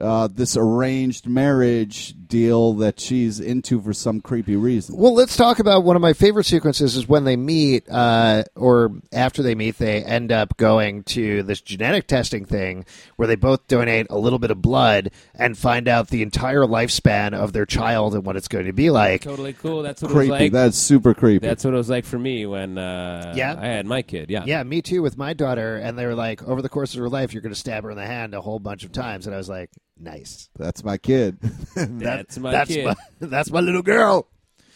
uh, 0.00 0.28
this 0.30 0.56
arranged 0.56 1.26
marriage 1.26 2.14
deal 2.26 2.74
that 2.74 3.00
she's 3.00 3.40
into 3.40 3.80
for 3.80 3.92
some 3.92 4.20
creepy 4.20 4.54
reason. 4.56 4.96
Well, 4.96 5.14
let's 5.14 5.36
talk 5.36 5.58
about 5.58 5.82
one 5.82 5.96
of 5.96 6.02
my 6.02 6.12
favorite 6.12 6.44
sequences 6.44 6.94
is 6.94 7.08
when 7.08 7.24
they 7.24 7.36
meet, 7.36 7.88
uh, 7.90 8.44
or 8.54 8.92
after 9.12 9.42
they 9.42 9.54
meet, 9.54 9.78
they 9.78 10.04
end 10.04 10.30
up 10.30 10.56
going 10.56 11.04
to 11.04 11.42
this 11.42 11.60
genetic 11.60 12.06
testing 12.06 12.44
thing 12.44 12.84
where 13.16 13.26
they 13.26 13.34
both 13.34 13.66
donate 13.66 14.06
a 14.10 14.18
little 14.18 14.38
bit 14.38 14.50
of 14.50 14.60
blood 14.60 15.10
and 15.34 15.56
find 15.56 15.88
out 15.88 16.08
the 16.08 16.22
entire 16.22 16.62
lifespan 16.62 17.32
of 17.34 17.52
their 17.52 17.66
child 17.66 18.14
and 18.14 18.24
what 18.24 18.36
it's 18.36 18.48
going 18.48 18.66
to 18.66 18.72
be 18.72 18.90
like. 18.90 19.22
Totally 19.22 19.54
cool. 19.54 19.82
That's 19.82 20.02
what 20.02 20.10
creepy. 20.10 20.28
it 20.28 20.30
was 20.30 20.40
like. 20.40 20.52
That's 20.52 20.78
super 20.78 21.14
creepy. 21.14 21.46
That's 21.46 21.64
what 21.64 21.74
it 21.74 21.78
was 21.78 21.90
like 21.90 22.04
for 22.04 22.18
me 22.18 22.46
when 22.46 22.76
uh, 22.78 23.32
Yeah? 23.36 23.56
I 23.58 23.66
had 23.66 23.86
my 23.86 24.02
kid. 24.02 24.30
Yeah. 24.30 24.44
Yeah, 24.46 24.62
me 24.62 24.82
too 24.82 25.02
with 25.02 25.16
my 25.16 25.32
daughter. 25.32 25.76
And 25.76 25.98
they 25.98 26.06
were 26.06 26.14
like, 26.14 26.42
over 26.42 26.62
the 26.62 26.68
course 26.68 26.94
of 26.94 27.00
her 27.00 27.08
life, 27.08 27.32
you're 27.32 27.42
going 27.42 27.54
to 27.54 27.58
stab 27.58 27.84
her 27.84 27.90
in 27.90 27.96
the 27.96 28.06
hand 28.06 28.34
a 28.34 28.40
whole 28.40 28.58
bunch 28.58 28.84
of 28.84 28.92
times. 28.92 29.26
And 29.26 29.34
I 29.34 29.38
was 29.38 29.48
like, 29.48 29.70
nice. 29.98 30.48
That's 30.58 30.82
my 30.84 30.96
kid. 30.98 31.38
That's 31.74 32.38
my 32.38 32.52
that's 32.52 32.70
kid. 32.70 32.84
My, 32.86 32.94
that's 33.20 33.50
my 33.50 33.60
little 33.60 33.82
girl. 33.82 34.28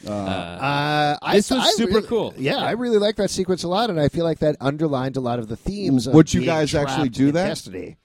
Uh, 0.06 0.10
Uh, 0.10 1.16
I, 1.22 1.36
This 1.36 1.50
was 1.50 1.60
I 1.62 1.70
super 1.72 1.94
really- 1.94 2.06
cool. 2.08 2.34
Yeah, 2.36 2.56
Yeah. 2.56 2.64
I 2.64 2.72
really 2.72 2.98
like 2.98 3.16
that 3.16 3.30
sequence 3.30 3.62
a 3.62 3.68
lot, 3.68 3.88
and 3.90 4.00
I 4.00 4.08
feel 4.08 4.24
like 4.24 4.40
that 4.40 4.56
underlined 4.60 5.16
a 5.16 5.20
lot 5.20 5.38
of 5.38 5.48
the 5.48 5.56
themes. 5.56 6.06
Of 6.06 6.14
Would 6.14 6.34
you 6.34 6.44
guys 6.44 6.74
actually 6.74 7.08
do 7.08 7.30
that? 7.32 7.46
Destiny. 7.48 7.96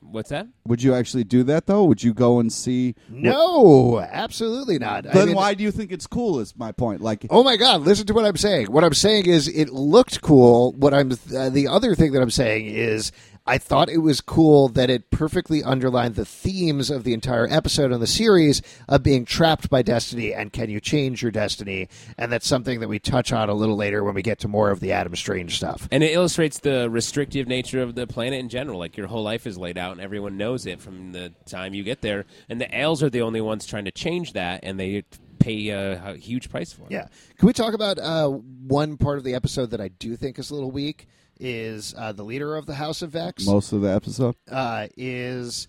What's 0.00 0.30
that? 0.30 0.46
Would 0.66 0.82
you 0.84 0.94
actually 0.94 1.24
do 1.24 1.42
that 1.44 1.66
though? 1.66 1.82
Would 1.84 2.00
you 2.02 2.14
go 2.14 2.38
and 2.38 2.52
see? 2.52 2.94
No, 3.08 3.98
absolutely 3.98 4.78
not. 4.78 5.04
I 5.06 5.12
Then 5.12 5.26
mean- 5.28 5.36
why 5.36 5.54
do 5.54 5.64
you 5.64 5.72
think 5.72 5.90
it's 5.90 6.06
cool? 6.06 6.38
Is 6.38 6.56
my 6.56 6.70
point. 6.72 7.00
Like, 7.00 7.26
Oh 7.28 7.42
my 7.42 7.56
God! 7.56 7.80
Listen 7.82 8.06
to 8.06 8.14
what 8.14 8.24
I'm 8.24 8.36
saying. 8.36 8.66
What 8.70 8.84
I'm 8.84 8.94
saying 8.94 9.26
is, 9.26 9.48
it 9.48 9.70
looked 9.70 10.22
cool. 10.22 10.72
What 10.72 10.94
I'm 10.94 11.10
uh, 11.36 11.48
the 11.50 11.66
other 11.68 11.94
thing 11.96 12.12
that 12.12 12.22
I'm 12.22 12.30
saying 12.30 12.66
is, 12.66 13.10
I 13.46 13.58
thought 13.58 13.88
it 13.88 13.98
was 13.98 14.20
cool 14.20 14.68
that 14.70 14.90
it 14.90 15.10
perfectly 15.10 15.62
underlined 15.62 16.16
the 16.16 16.24
themes 16.24 16.90
of 16.90 17.04
the 17.04 17.14
entire 17.14 17.46
episode 17.48 17.92
in 17.92 18.00
the 18.00 18.06
series 18.06 18.60
of 18.88 19.02
being 19.02 19.24
trapped 19.24 19.70
by 19.70 19.82
destiny 19.82 20.34
and 20.34 20.52
can 20.52 20.68
you 20.68 20.80
change 20.80 21.22
your 21.22 21.30
destiny, 21.30 21.88
and 22.18 22.32
that's 22.32 22.46
something 22.46 22.80
that 22.80 22.88
we 22.88 22.98
touch 22.98 23.32
on 23.32 23.48
a 23.48 23.54
little 23.54 23.76
later 23.76 24.02
when 24.02 24.14
we 24.14 24.22
get 24.22 24.40
to 24.40 24.48
more 24.48 24.70
of 24.70 24.80
the 24.80 24.92
Adam 24.92 25.14
Strange 25.14 25.56
stuff. 25.56 25.88
And 25.92 26.02
it 26.02 26.12
illustrates 26.12 26.58
the 26.58 26.90
restrictive 26.90 27.46
nature 27.46 27.82
of 27.82 27.94
the 27.94 28.06
planet 28.06 28.40
in 28.40 28.48
general. 28.48 28.78
Like 28.78 28.96
your 28.96 29.06
whole 29.06 29.22
life 29.22 29.46
is 29.46 29.56
laid 29.56 29.78
out, 29.78 29.92
and 29.92 30.00
everyone 30.00 30.36
knows 30.36 30.66
it 30.66 30.80
from 30.80 31.12
the 31.12 31.32
time 31.46 31.74
you 31.74 31.84
get 31.84 32.02
there. 32.02 32.24
And 32.48 32.60
the 32.60 32.76
Ales 32.76 33.02
are 33.02 33.10
the 33.10 33.22
only 33.22 33.40
ones 33.40 33.64
trying 33.66 33.84
to 33.84 33.92
change 33.92 34.32
that, 34.32 34.60
and 34.64 34.80
they 34.80 35.04
pay 35.38 35.68
a, 35.68 36.02
a 36.04 36.16
huge 36.16 36.50
price 36.50 36.72
for 36.72 36.82
it. 36.82 36.90
Yeah. 36.90 37.06
Can 37.38 37.46
we 37.46 37.52
talk 37.52 37.74
about 37.74 37.98
uh, 37.98 38.28
one 38.28 38.96
part 38.96 39.18
of 39.18 39.24
the 39.24 39.34
episode 39.34 39.70
that 39.70 39.80
I 39.80 39.88
do 39.88 40.16
think 40.16 40.38
is 40.38 40.50
a 40.50 40.54
little 40.54 40.70
weak? 40.72 41.06
Is 41.38 41.94
uh, 41.96 42.12
the 42.12 42.24
leader 42.24 42.56
of 42.56 42.66
the 42.66 42.74
House 42.74 43.02
of 43.02 43.10
Vex? 43.10 43.46
most 43.46 43.72
of 43.72 43.82
the 43.82 43.88
episode. 43.94 44.34
uh, 44.50 44.86
is 44.96 45.68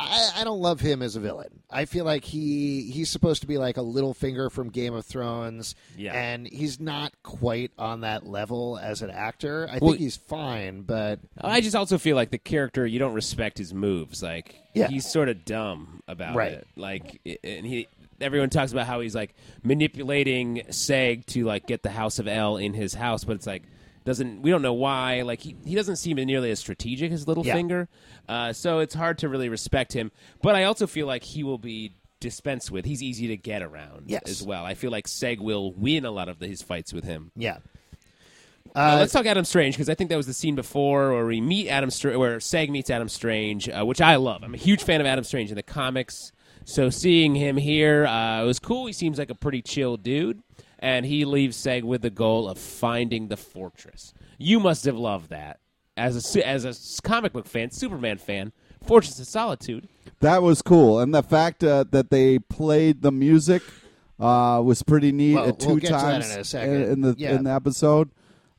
I, 0.00 0.30
I 0.36 0.44
don't 0.44 0.60
love 0.60 0.78
him 0.80 1.02
as 1.02 1.16
a 1.16 1.20
villain. 1.20 1.60
I 1.70 1.84
feel 1.84 2.04
like 2.04 2.24
he 2.24 2.82
he's 2.90 3.10
supposed 3.10 3.40
to 3.42 3.48
be 3.48 3.58
like 3.58 3.76
a 3.76 3.80
Littlefinger 3.80 4.50
from 4.50 4.70
Game 4.70 4.94
of 4.94 5.04
Thrones, 5.04 5.74
Yeah. 5.96 6.12
and 6.14 6.46
he's 6.46 6.78
not 6.80 7.12
quite 7.24 7.72
on 7.78 8.00
that 8.02 8.26
level 8.26 8.78
as 8.80 9.02
an 9.02 9.10
actor. 9.10 9.68
I 9.70 9.78
Well- 9.78 9.90
think 9.92 10.00
he's 10.00 10.16
fine, 10.16 10.82
but 10.82 11.18
I 11.40 11.60
just 11.60 11.74
also 11.76 11.98
feel 11.98 12.14
like 12.16 12.30
the 12.30 12.38
character 12.38 12.86
you 12.86 12.98
don't 13.00 13.14
respect 13.14 13.58
his 13.58 13.74
moves. 13.74 14.22
Like 14.22 14.54
Yeah. 14.74 14.86
he's 14.88 15.04
sort 15.10 15.28
of 15.28 15.44
dumb 15.44 16.00
about 16.08 16.34
Right. 16.36 16.52
it. 16.52 16.66
Like 16.76 17.20
and 17.44 17.66
he 17.66 17.88
everyone 18.20 18.50
talks 18.50 18.72
about 18.72 18.86
how 18.86 18.98
he's 19.00 19.14
like 19.14 19.34
manipulating 19.62 20.62
Seg 20.70 21.24
to 21.26 21.44
like 21.44 21.66
get 21.66 21.82
the 21.82 21.90
House 21.90 22.18
of 22.18 22.26
El 22.28 22.56
in 22.56 22.74
his 22.74 22.94
house, 22.94 23.24
but 23.24 23.34
it's 23.36 23.46
like 23.46 23.62
doesn't 24.08 24.42
we 24.42 24.50
don't 24.50 24.62
know 24.62 24.72
why. 24.72 25.22
Like 25.22 25.40
he, 25.40 25.54
he 25.64 25.74
doesn't 25.76 25.96
seem 25.96 26.16
nearly 26.16 26.50
as 26.50 26.58
strategic 26.58 27.12
as 27.12 27.24
Littlefinger. 27.26 27.86
Uh, 28.28 28.52
so 28.52 28.80
it's 28.80 28.94
hard 28.94 29.18
to 29.18 29.28
really 29.28 29.48
respect 29.48 29.92
him. 29.92 30.10
But 30.42 30.56
I 30.56 30.64
also 30.64 30.86
feel 30.88 31.06
like 31.06 31.22
he 31.22 31.44
will 31.44 31.58
be 31.58 31.92
dispensed 32.20 32.70
with. 32.72 32.84
He's 32.84 33.02
easy 33.02 33.28
to 33.28 33.36
get 33.36 33.62
around 33.62 34.04
Yes. 34.06 34.22
as 34.26 34.42
well. 34.42 34.64
I 34.64 34.74
feel 34.74 34.90
like 34.90 35.06
Seg 35.06 35.38
will 35.38 35.72
win 35.72 36.04
a 36.04 36.10
lot 36.10 36.28
of 36.28 36.40
the, 36.40 36.48
his 36.48 36.60
fights 36.62 36.92
with 36.92 37.04
him. 37.04 37.30
yeah. 37.36 37.58
Uh, 38.76 38.80
Uh, 38.80 38.96
let's 38.98 39.12
talk 39.12 39.24
Adam 39.24 39.44
Strange 39.46 39.74
because 39.76 39.88
I 39.88 39.94
think 39.94 40.10
that 40.10 40.16
was 40.16 40.26
the 40.26 40.34
scene 40.34 40.54
before 40.54 41.12
where 41.12 41.24
we 41.24 41.40
meet 41.40 41.68
Adam, 41.68 41.90
Str- 41.90 42.18
where 42.18 42.36
Seg 42.38 42.68
meets 42.68 42.90
Adam 42.90 43.08
Strange, 43.08 43.68
uh, 43.68 43.84
which 43.86 44.00
I 44.00 44.16
love. 44.16 44.42
I'm 44.42 44.52
a 44.52 44.58
huge 44.58 44.82
fan 44.82 45.00
of 45.00 45.06
Adam 45.06 45.24
Strange 45.24 45.48
in 45.50 45.56
the 45.56 45.62
comics, 45.62 46.32
so 46.66 46.90
seeing 46.90 47.34
him 47.34 47.56
here 47.56 48.06
uh, 48.06 48.42
it 48.42 48.46
was 48.46 48.58
cool. 48.58 48.84
He 48.86 48.92
seems 48.92 49.18
like 49.18 49.30
a 49.30 49.34
pretty 49.34 49.62
chill 49.62 49.96
dude, 49.96 50.42
and 50.78 51.04
he 51.06 51.24
leaves 51.24 51.56
Seg 51.56 51.82
with 51.82 52.02
the 52.02 52.10
goal 52.10 52.48
of 52.48 52.58
finding 52.58 53.28
the 53.28 53.36
fortress. 53.36 54.14
You 54.38 54.60
must 54.60 54.84
have 54.84 54.96
loved 54.96 55.30
that 55.30 55.60
as 55.96 56.36
a 56.36 56.46
as 56.48 56.64
a 56.64 56.68
s- 56.68 57.00
comic 57.00 57.32
book 57.32 57.46
fan, 57.46 57.70
Superman 57.70 58.18
fan. 58.18 58.52
Fortress 58.84 59.18
of 59.18 59.26
Solitude. 59.26 59.88
That 60.20 60.40
was 60.42 60.62
cool, 60.62 61.00
and 61.00 61.12
the 61.12 61.22
fact 61.24 61.64
uh, 61.64 61.84
that 61.90 62.10
they 62.10 62.38
played 62.38 63.02
the 63.02 63.10
music 63.10 63.62
uh, 64.20 64.62
was 64.64 64.82
pretty 64.84 65.10
neat 65.10 65.34
Well, 65.34 65.48
at 65.48 65.58
two 65.58 65.66
we'll 65.68 65.76
get 65.78 65.88
to 65.88 65.92
that 65.94 66.00
times 66.00 66.32
in 66.32 66.40
a 66.40 66.44
second. 66.44 66.82
in 66.84 67.00
the 67.00 67.14
Yeah. 67.18 67.34
in 67.34 67.44
the 67.44 67.50
episode. 67.50 68.10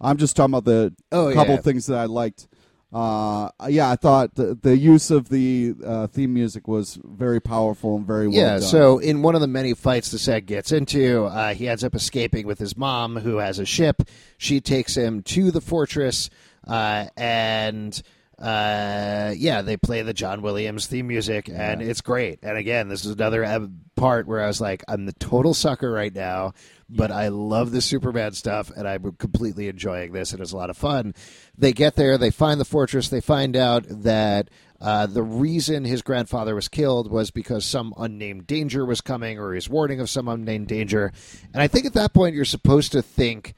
I'm 0.02 0.18
just 0.18 0.36
talking 0.36 0.54
about 0.54 0.66
the 0.66 0.94
Oh, 1.12 1.34
couple 1.34 1.56
yeah. 1.56 1.62
things 1.62 1.86
that 1.88 1.98
I 1.98 2.06
liked. 2.06 2.48
Uh, 2.92 3.50
yeah, 3.68 3.92
I 3.92 3.96
thought 3.96 4.34
the, 4.34 4.58
the 4.60 4.76
use 4.76 5.12
of 5.12 5.30
the 5.30 5.76
uh, 5.86 6.08
theme 6.08 6.34
music 6.34 6.68
was 6.68 6.98
very 7.04 7.40
powerful 7.40 7.98
and 7.98 8.06
very 8.08 8.28
well 8.28 8.36
Yeah, 8.38 8.50
done. 8.54 8.62
so 8.64 8.98
in 8.98 9.22
one 9.22 9.36
of 9.36 9.42
the 9.42 9.48
many 9.48 9.76
fights 9.76 10.10
the 10.10 10.18
Seg 10.18 10.48
gets 10.48 10.72
into, 10.72 11.26
uh, 11.26 11.54
he 11.54 11.68
ends 11.70 11.84
up 11.84 11.94
escaping 11.94 12.48
with 12.48 12.58
his 12.58 12.76
mom, 12.76 13.18
who 13.18 13.38
has 13.38 13.60
a 13.60 13.66
ship. 13.66 14.02
She 14.40 14.60
takes 14.60 14.96
him 14.98 15.22
to 15.24 15.52
the 15.52 15.62
fortress, 15.62 16.32
uh, 16.68 17.06
and 17.16 18.02
uh, 18.40 19.34
yeah, 19.38 19.62
they 19.62 19.78
play 19.78 20.02
the 20.02 20.14
John 20.14 20.42
Williams 20.42 20.88
theme 20.88 21.08
music, 21.08 21.48
and 21.54 21.82
it's 21.84 22.02
great. 22.02 22.40
And 22.42 22.58
again, 22.58 22.88
this 22.88 23.06
is 23.06 23.12
another 23.12 23.70
part 23.98 24.28
where 24.28 24.42
I 24.42 24.48
was 24.48 24.62
like, 24.62 24.84
I'm 24.88 25.06
the 25.06 25.14
total 25.14 25.54
sucker 25.54 25.92
right 25.92 26.14
now, 26.14 26.54
but 26.90 27.12
I 27.12 27.28
love 27.28 27.72
the 27.72 27.82
Superman 27.82 28.32
stuff, 28.32 28.72
and 28.76 28.88
I'm 28.88 29.12
completely 29.14 29.68
enjoying 29.68 30.12
this, 30.12 30.32
and 30.32 30.42
it's 30.42 30.52
a 30.52 30.58
lot 30.58 30.70
of 30.70 30.78
fun. 30.78 31.14
They 31.58 31.72
get 31.72 31.96
there, 31.96 32.18
they 32.18 32.32
find 32.32 32.60
the 32.60 32.66
fortress, 32.66 33.10
they 33.10 33.22
find 33.22 33.56
out 33.56 33.86
that 33.88 34.50
uh, 34.82 35.06
the 35.06 35.24
reason 35.24 35.86
his 35.86 36.02
grandfather 36.02 36.56
was 36.56 36.68
killed 36.68 37.12
was 37.12 37.32
because 37.32 37.66
some 37.66 37.94
unnamed 37.98 38.48
danger 38.48 38.86
was 38.86 39.02
coming, 39.02 39.38
or 39.38 39.54
he's 39.54 39.70
warning 39.70 40.00
of 40.00 40.10
some 40.10 40.28
unnamed 40.28 40.68
danger. 40.68 41.12
And 41.54 41.62
I 41.62 41.68
think 41.68 41.86
at 41.86 41.94
that 41.94 42.14
point, 42.14 42.36
you're 42.36 42.46
supposed 42.46 42.92
to 42.94 43.02
think, 43.02 43.54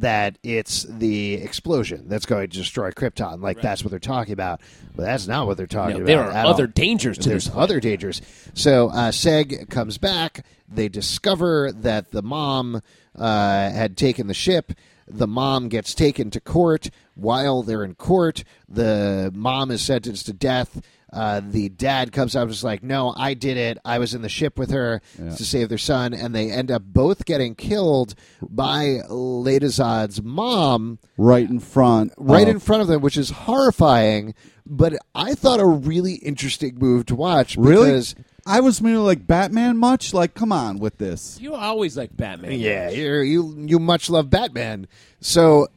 that 0.00 0.38
it's 0.42 0.82
the 0.84 1.34
explosion 1.34 2.08
that's 2.08 2.26
going 2.26 2.48
to 2.48 2.56
destroy 2.56 2.90
Krypton. 2.90 3.40
Like 3.40 3.60
that's 3.60 3.82
what 3.82 3.90
they're 3.90 3.98
talking 3.98 4.32
about, 4.32 4.60
but 4.94 5.04
that's 5.04 5.26
not 5.26 5.46
what 5.46 5.56
they're 5.56 5.66
talking 5.66 5.96
No, 5.96 6.02
about. 6.02 6.06
there 6.06 6.22
are 6.24 6.46
other 6.46 6.64
all. 6.64 6.72
dangers 6.74 7.18
to 7.18 7.28
There's 7.28 7.50
other 7.54 7.80
dangers. 7.80 8.20
So 8.54 8.88
uh, 8.88 9.10
Seg 9.10 9.68
comes 9.70 9.98
back. 9.98 10.44
They 10.68 10.88
discover 10.88 11.72
that 11.72 12.10
the 12.10 12.22
mom 12.22 12.82
uh, 13.16 13.70
had 13.70 13.96
taken 13.96 14.26
the 14.26 14.34
ship. 14.34 14.72
The 15.08 15.26
mom 15.28 15.68
gets 15.68 15.94
taken 15.94 16.30
to 16.32 16.40
court. 16.40 16.90
While 17.14 17.62
they're 17.62 17.84
in 17.84 17.94
court, 17.94 18.44
the 18.68 19.30
mom 19.34 19.70
is 19.70 19.80
sentenced 19.80 20.26
to 20.26 20.32
death. 20.32 20.82
Uh, 21.12 21.40
the 21.40 21.68
dad 21.68 22.12
comes 22.12 22.34
up 22.34 22.42
and 22.42 22.50
is 22.50 22.64
like, 22.64 22.82
"No, 22.82 23.14
I 23.16 23.34
did 23.34 23.56
it. 23.56 23.78
I 23.84 23.98
was 23.98 24.12
in 24.12 24.22
the 24.22 24.28
ship 24.28 24.58
with 24.58 24.70
her 24.70 25.00
to 25.16 25.44
save 25.44 25.68
their 25.68 25.78
son." 25.78 26.12
And 26.12 26.34
they 26.34 26.50
end 26.50 26.70
up 26.70 26.82
both 26.84 27.24
getting 27.24 27.54
killed 27.54 28.14
by 28.42 29.00
Lyta 29.08 29.66
Zod's 29.70 30.20
mom 30.22 30.98
right 31.16 31.48
in 31.48 31.60
front, 31.60 32.12
right 32.18 32.42
of- 32.42 32.48
in 32.56 32.58
front 32.58 32.82
of 32.82 32.88
them, 32.88 33.00
which 33.02 33.16
is 33.16 33.30
horrifying. 33.30 34.34
But 34.66 34.94
I 35.14 35.34
thought 35.34 35.60
a 35.60 35.64
really 35.66 36.14
interesting 36.14 36.76
move 36.78 37.06
to 37.06 37.14
watch. 37.14 37.56
Really? 37.56 37.86
Because, 37.90 38.14
I 38.44 38.60
was 38.60 38.82
meaning 38.82 39.00
like 39.00 39.26
Batman 39.26 39.76
much. 39.76 40.12
Like, 40.12 40.34
come 40.34 40.50
on 40.52 40.78
with 40.78 40.98
this. 40.98 41.38
You 41.40 41.54
always 41.54 41.96
like 41.96 42.16
Batman. 42.16 42.52
yeah, 42.58 42.90
you're, 42.90 43.22
you 43.22 43.54
you 43.58 43.78
much 43.78 44.10
love 44.10 44.28
Batman. 44.30 44.86
So 45.20 45.68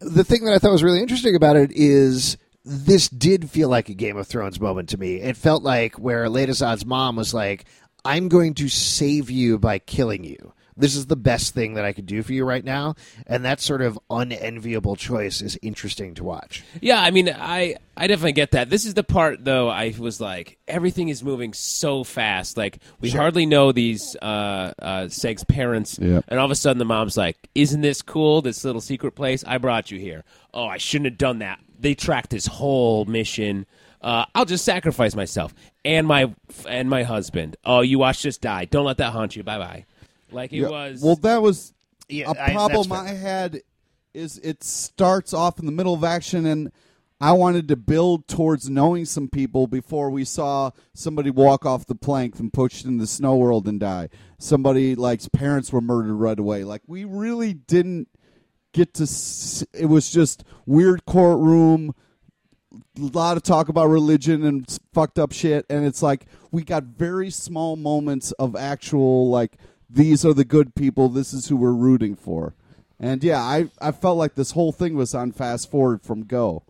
the 0.00 0.24
thing 0.24 0.44
that 0.44 0.54
I 0.54 0.58
thought 0.58 0.70
was 0.72 0.82
really 0.84 1.00
interesting 1.00 1.34
about 1.36 1.56
it 1.56 1.70
is 1.74 2.36
this 2.66 3.08
did 3.08 3.48
feel 3.50 3.68
like 3.68 3.88
a 3.88 3.94
Game 3.94 4.16
of 4.16 4.26
Thrones 4.26 4.60
moment 4.60 4.88
to 4.90 4.98
me. 4.98 5.16
It 5.20 5.36
felt 5.36 5.62
like 5.62 5.94
where 5.98 6.26
Lyta 6.26 6.48
Zod's 6.50 6.84
mom 6.84 7.16
was 7.16 7.32
like, 7.32 7.64
"I'm 8.04 8.28
going 8.28 8.54
to 8.54 8.68
save 8.68 9.30
you 9.30 9.58
by 9.58 9.78
killing 9.78 10.24
you." 10.24 10.52
This 10.78 10.94
is 10.94 11.06
the 11.06 11.16
best 11.16 11.54
thing 11.54 11.72
that 11.74 11.86
I 11.86 11.94
could 11.94 12.04
do 12.04 12.22
for 12.22 12.34
you 12.34 12.44
right 12.44 12.62
now, 12.62 12.96
and 13.26 13.46
that 13.46 13.62
sort 13.62 13.80
of 13.80 13.98
unenviable 14.10 14.94
choice 14.96 15.40
is 15.40 15.58
interesting 15.62 16.12
to 16.16 16.24
watch. 16.24 16.64
Yeah, 16.82 17.00
I 17.00 17.10
mean, 17.12 17.30
I 17.34 17.76
I 17.96 18.06
definitely 18.08 18.32
get 18.32 18.50
that. 18.50 18.68
This 18.68 18.84
is 18.84 18.92
the 18.92 19.02
part 19.02 19.42
though. 19.42 19.70
I 19.70 19.94
was 19.98 20.20
like, 20.20 20.58
everything 20.68 21.08
is 21.08 21.24
moving 21.24 21.54
so 21.54 22.04
fast. 22.04 22.58
Like 22.58 22.78
we 23.00 23.08
hardly 23.08 23.46
know 23.46 23.72
these 23.72 24.16
uh, 24.20 24.72
uh, 24.78 25.08
Seg's 25.08 25.44
parents, 25.44 25.98
Yeah. 25.98 26.20
and 26.28 26.38
all 26.38 26.44
of 26.44 26.50
a 26.50 26.54
sudden 26.56 26.78
the 26.78 26.84
mom's 26.84 27.16
like, 27.16 27.38
"Isn't 27.54 27.80
this 27.80 28.02
cool? 28.02 28.42
This 28.42 28.62
little 28.62 28.82
secret 28.82 29.12
place? 29.12 29.44
I 29.46 29.56
brought 29.56 29.90
you 29.90 29.98
here. 29.98 30.24
Oh, 30.52 30.66
I 30.66 30.76
shouldn't 30.76 31.06
have 31.06 31.18
done 31.18 31.38
that. 31.38 31.58
They 31.78 31.94
tracked 31.94 32.30
this 32.30 32.46
whole 32.46 33.04
mission." 33.04 33.66
Uh, 34.02 34.24
I'll 34.34 34.44
just 34.44 34.64
sacrifice 34.64 35.16
myself 35.16 35.52
and 35.84 36.06
my 36.06 36.32
and 36.68 36.88
my 36.88 37.02
husband. 37.02 37.56
Oh, 37.64 37.80
you 37.80 37.98
watch 37.98 38.22
this 38.22 38.38
die. 38.38 38.66
Don't 38.66 38.84
let 38.84 38.98
that 38.98 39.12
haunt 39.12 39.34
you. 39.34 39.42
Bye 39.42 39.58
bye. 39.58 39.84
Like 40.30 40.52
it 40.52 40.58
Yeah, 40.58 40.68
was. 40.68 41.02
Well, 41.02 41.16
that 41.16 41.42
was 41.42 41.72
Yeah, 42.08 42.30
a 42.30 42.40
I- 42.42 42.52
problem 42.52 42.88
that's 42.88 43.10
I, 43.10 43.14
had. 43.14 43.62
Is 44.14 44.38
it 44.38 44.62
starts 44.64 45.34
off 45.34 45.58
in 45.58 45.66
the 45.66 45.72
middle 45.72 45.92
of 45.94 46.04
action, 46.04 46.46
and 46.46 46.70
I 47.20 47.32
wanted 47.32 47.68
to 47.68 47.76
build 47.76 48.28
towards 48.28 48.68
knowing 48.70 49.04
some 49.06 49.28
people 49.28 49.66
before 49.66 50.10
we 50.10 50.24
saw 50.24 50.70
somebody 50.94 51.30
walk 51.30 51.66
off 51.66 51.86
the 51.86 51.94
plank 51.94 52.38
and 52.38 52.52
pushed 52.52 52.84
in 52.84 52.98
the 52.98 53.06
snow 53.06 53.36
world 53.36 53.66
and 53.66 53.80
die. 53.80 54.08
Somebody 54.38 54.94
like's 54.94 55.28
parents 55.28 55.72
were 55.72 55.80
murdered 55.80 56.14
right 56.14 56.38
away. 56.38 56.62
Like 56.64 56.82
we 56.86 57.04
really 57.04 57.54
didn't 57.54 58.08
get 58.76 58.94
to. 58.94 59.02
S- 59.04 59.64
it 59.72 59.86
was 59.86 60.10
just 60.10 60.44
weird 60.66 61.04
courtroom 61.06 61.94
a 62.98 63.00
lot 63.00 63.36
of 63.36 63.42
talk 63.42 63.68
about 63.70 63.86
religion 63.88 64.44
and 64.44 64.78
fucked 64.92 65.18
up 65.18 65.32
shit 65.32 65.64
and 65.70 65.86
it's 65.86 66.02
like 66.02 66.26
we 66.50 66.62
got 66.62 66.82
very 66.84 67.30
small 67.30 67.74
moments 67.74 68.32
of 68.32 68.54
actual 68.54 69.30
like 69.30 69.56
these 69.88 70.26
are 70.26 70.34
the 70.34 70.44
good 70.44 70.74
people 70.74 71.08
this 71.08 71.32
is 71.32 71.48
who 71.48 71.56
we're 71.56 71.72
rooting 71.72 72.14
for 72.14 72.54
and 73.00 73.24
yeah 73.24 73.40
i 73.40 73.70
i 73.80 73.90
felt 73.90 74.18
like 74.18 74.34
this 74.34 74.50
whole 74.50 74.72
thing 74.72 74.94
was 74.94 75.14
on 75.14 75.32
fast 75.32 75.70
forward 75.70 76.02
from 76.02 76.24
go 76.24 76.62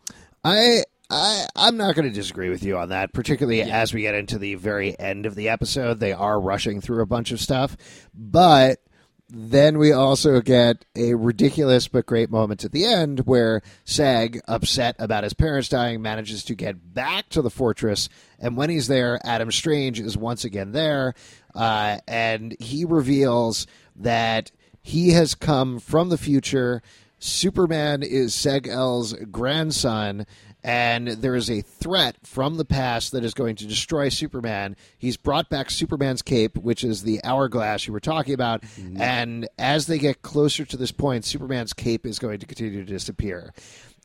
I 0.46 0.84
I 1.10 1.46
I'm 1.56 1.76
not 1.76 1.96
going 1.96 2.08
to 2.08 2.14
disagree 2.14 2.50
with 2.50 2.62
you 2.62 2.78
on 2.78 2.90
that, 2.90 3.12
particularly 3.12 3.62
as 3.62 3.92
we 3.92 4.02
get 4.02 4.14
into 4.14 4.38
the 4.38 4.54
very 4.54 4.98
end 4.98 5.26
of 5.26 5.34
the 5.34 5.48
episode. 5.48 5.98
They 5.98 6.12
are 6.12 6.40
rushing 6.40 6.80
through 6.80 7.02
a 7.02 7.06
bunch 7.06 7.32
of 7.32 7.40
stuff, 7.40 7.76
but 8.14 8.78
then 9.28 9.78
we 9.78 9.92
also 9.92 10.40
get 10.40 10.84
a 10.94 11.14
ridiculous 11.14 11.88
but 11.88 12.06
great 12.06 12.30
moment 12.30 12.64
at 12.64 12.70
the 12.70 12.84
end 12.84 13.20
where 13.20 13.60
Sag, 13.84 14.40
upset 14.46 14.94
about 14.98 15.24
his 15.24 15.34
parents 15.34 15.68
dying, 15.68 16.00
manages 16.00 16.44
to 16.44 16.54
get 16.54 16.94
back 16.94 17.28
to 17.30 17.42
the 17.42 17.50
fortress. 17.50 18.08
And 18.38 18.56
when 18.56 18.70
he's 18.70 18.86
there, 18.86 19.18
Adam 19.24 19.50
Strange 19.50 19.98
is 19.98 20.16
once 20.16 20.44
again 20.44 20.72
there. 20.72 21.14
Uh, 21.54 21.98
and 22.06 22.56
he 22.60 22.84
reveals 22.84 23.66
that 23.96 24.52
he 24.80 25.10
has 25.10 25.34
come 25.34 25.80
from 25.80 26.08
the 26.08 26.18
future. 26.18 26.82
Superman 27.18 28.04
is 28.04 28.32
Seg 28.32 28.68
El's 28.68 29.14
grandson, 29.14 30.26
and 30.66 31.06
there 31.06 31.36
is 31.36 31.48
a 31.48 31.60
threat 31.60 32.16
from 32.24 32.56
the 32.56 32.64
past 32.64 33.12
that 33.12 33.22
is 33.22 33.34
going 33.34 33.54
to 33.54 33.66
destroy 33.66 34.08
Superman. 34.08 34.74
He's 34.98 35.16
brought 35.16 35.48
back 35.48 35.70
Superman's 35.70 36.22
cape, 36.22 36.58
which 36.58 36.82
is 36.82 37.04
the 37.04 37.20
hourglass 37.22 37.86
you 37.86 37.92
were 37.92 38.00
talking 38.00 38.34
about, 38.34 38.62
mm-hmm. 38.62 39.00
and 39.00 39.48
as 39.58 39.86
they 39.86 39.98
get 39.98 40.22
closer 40.22 40.64
to 40.64 40.76
this 40.76 40.90
point, 40.90 41.24
Superman's 41.24 41.72
cape 41.72 42.04
is 42.04 42.18
going 42.18 42.40
to 42.40 42.46
continue 42.46 42.84
to 42.84 42.92
disappear. 42.92 43.54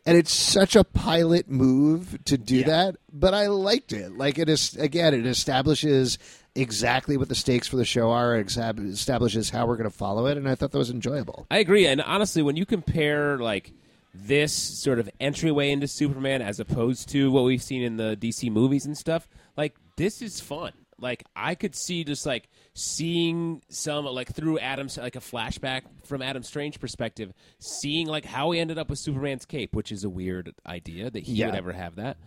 And 0.05 0.15
it's 0.17 0.33
such 0.33 0.75
a 0.75 0.83
pilot 0.83 1.49
move 1.49 2.23
to 2.25 2.37
do 2.37 2.63
that, 2.63 2.95
but 3.11 3.33
I 3.33 3.47
liked 3.47 3.91
it. 3.91 4.15
Like 4.15 4.37
it 4.37 4.47
is 4.47 4.75
again, 4.75 5.15
it 5.15 5.25
establishes 5.25 6.19
exactly 6.53 7.17
what 7.17 7.29
the 7.29 7.35
stakes 7.35 7.67
for 7.67 7.77
the 7.77 7.85
show 7.85 8.11
are, 8.11 8.35
it 8.35 8.55
establishes 8.55 9.49
how 9.49 9.65
we're 9.65 9.77
going 9.77 9.89
to 9.89 9.95
follow 9.95 10.27
it, 10.27 10.37
and 10.37 10.47
I 10.47 10.53
thought 10.53 10.71
that 10.71 10.77
was 10.77 10.91
enjoyable. 10.91 11.47
I 11.49 11.57
agree, 11.57 11.87
and 11.87 12.01
honestly, 12.01 12.43
when 12.43 12.55
you 12.55 12.67
compare 12.67 13.39
like 13.39 13.73
this 14.13 14.53
sort 14.53 14.99
of 14.99 15.09
entryway 15.19 15.71
into 15.71 15.87
Superman 15.87 16.41
as 16.41 16.59
opposed 16.59 17.09
to 17.09 17.31
what 17.31 17.43
we've 17.43 17.63
seen 17.63 17.81
in 17.83 17.97
the 17.97 18.17
DC 18.19 18.51
movies 18.51 18.85
and 18.85 18.97
stuff, 18.97 19.27
like 19.55 19.75
this 19.97 20.21
is 20.21 20.39
fun. 20.41 20.73
Like 20.99 21.23
I 21.35 21.55
could 21.55 21.75
see 21.75 22.03
just 22.03 22.25
like 22.25 22.47
seeing 22.75 23.61
some 23.69 24.05
like 24.05 24.33
through 24.33 24.59
Adam's 24.59 24.97
like 24.97 25.15
a 25.15 25.19
flashback 25.19 25.81
from 26.05 26.21
Adam 26.21 26.43
Strange 26.43 26.79
perspective, 26.79 27.33
seeing 27.59 28.05
like 28.07 28.25
how 28.25 28.51
he 28.51 28.59
ended 28.59 28.77
up 28.77 28.89
with 28.89 28.99
Superman's 28.99 29.45
cape, 29.45 29.75
which 29.75 29.91
is 29.91 30.03
a 30.03 30.09
weird 30.09 30.53
idea 30.65 31.09
that 31.09 31.23
he 31.23 31.33
Yeah. 31.33 31.47
would 31.47 31.55
ever 31.55 31.71
have 31.73 31.95
that. 31.95 32.17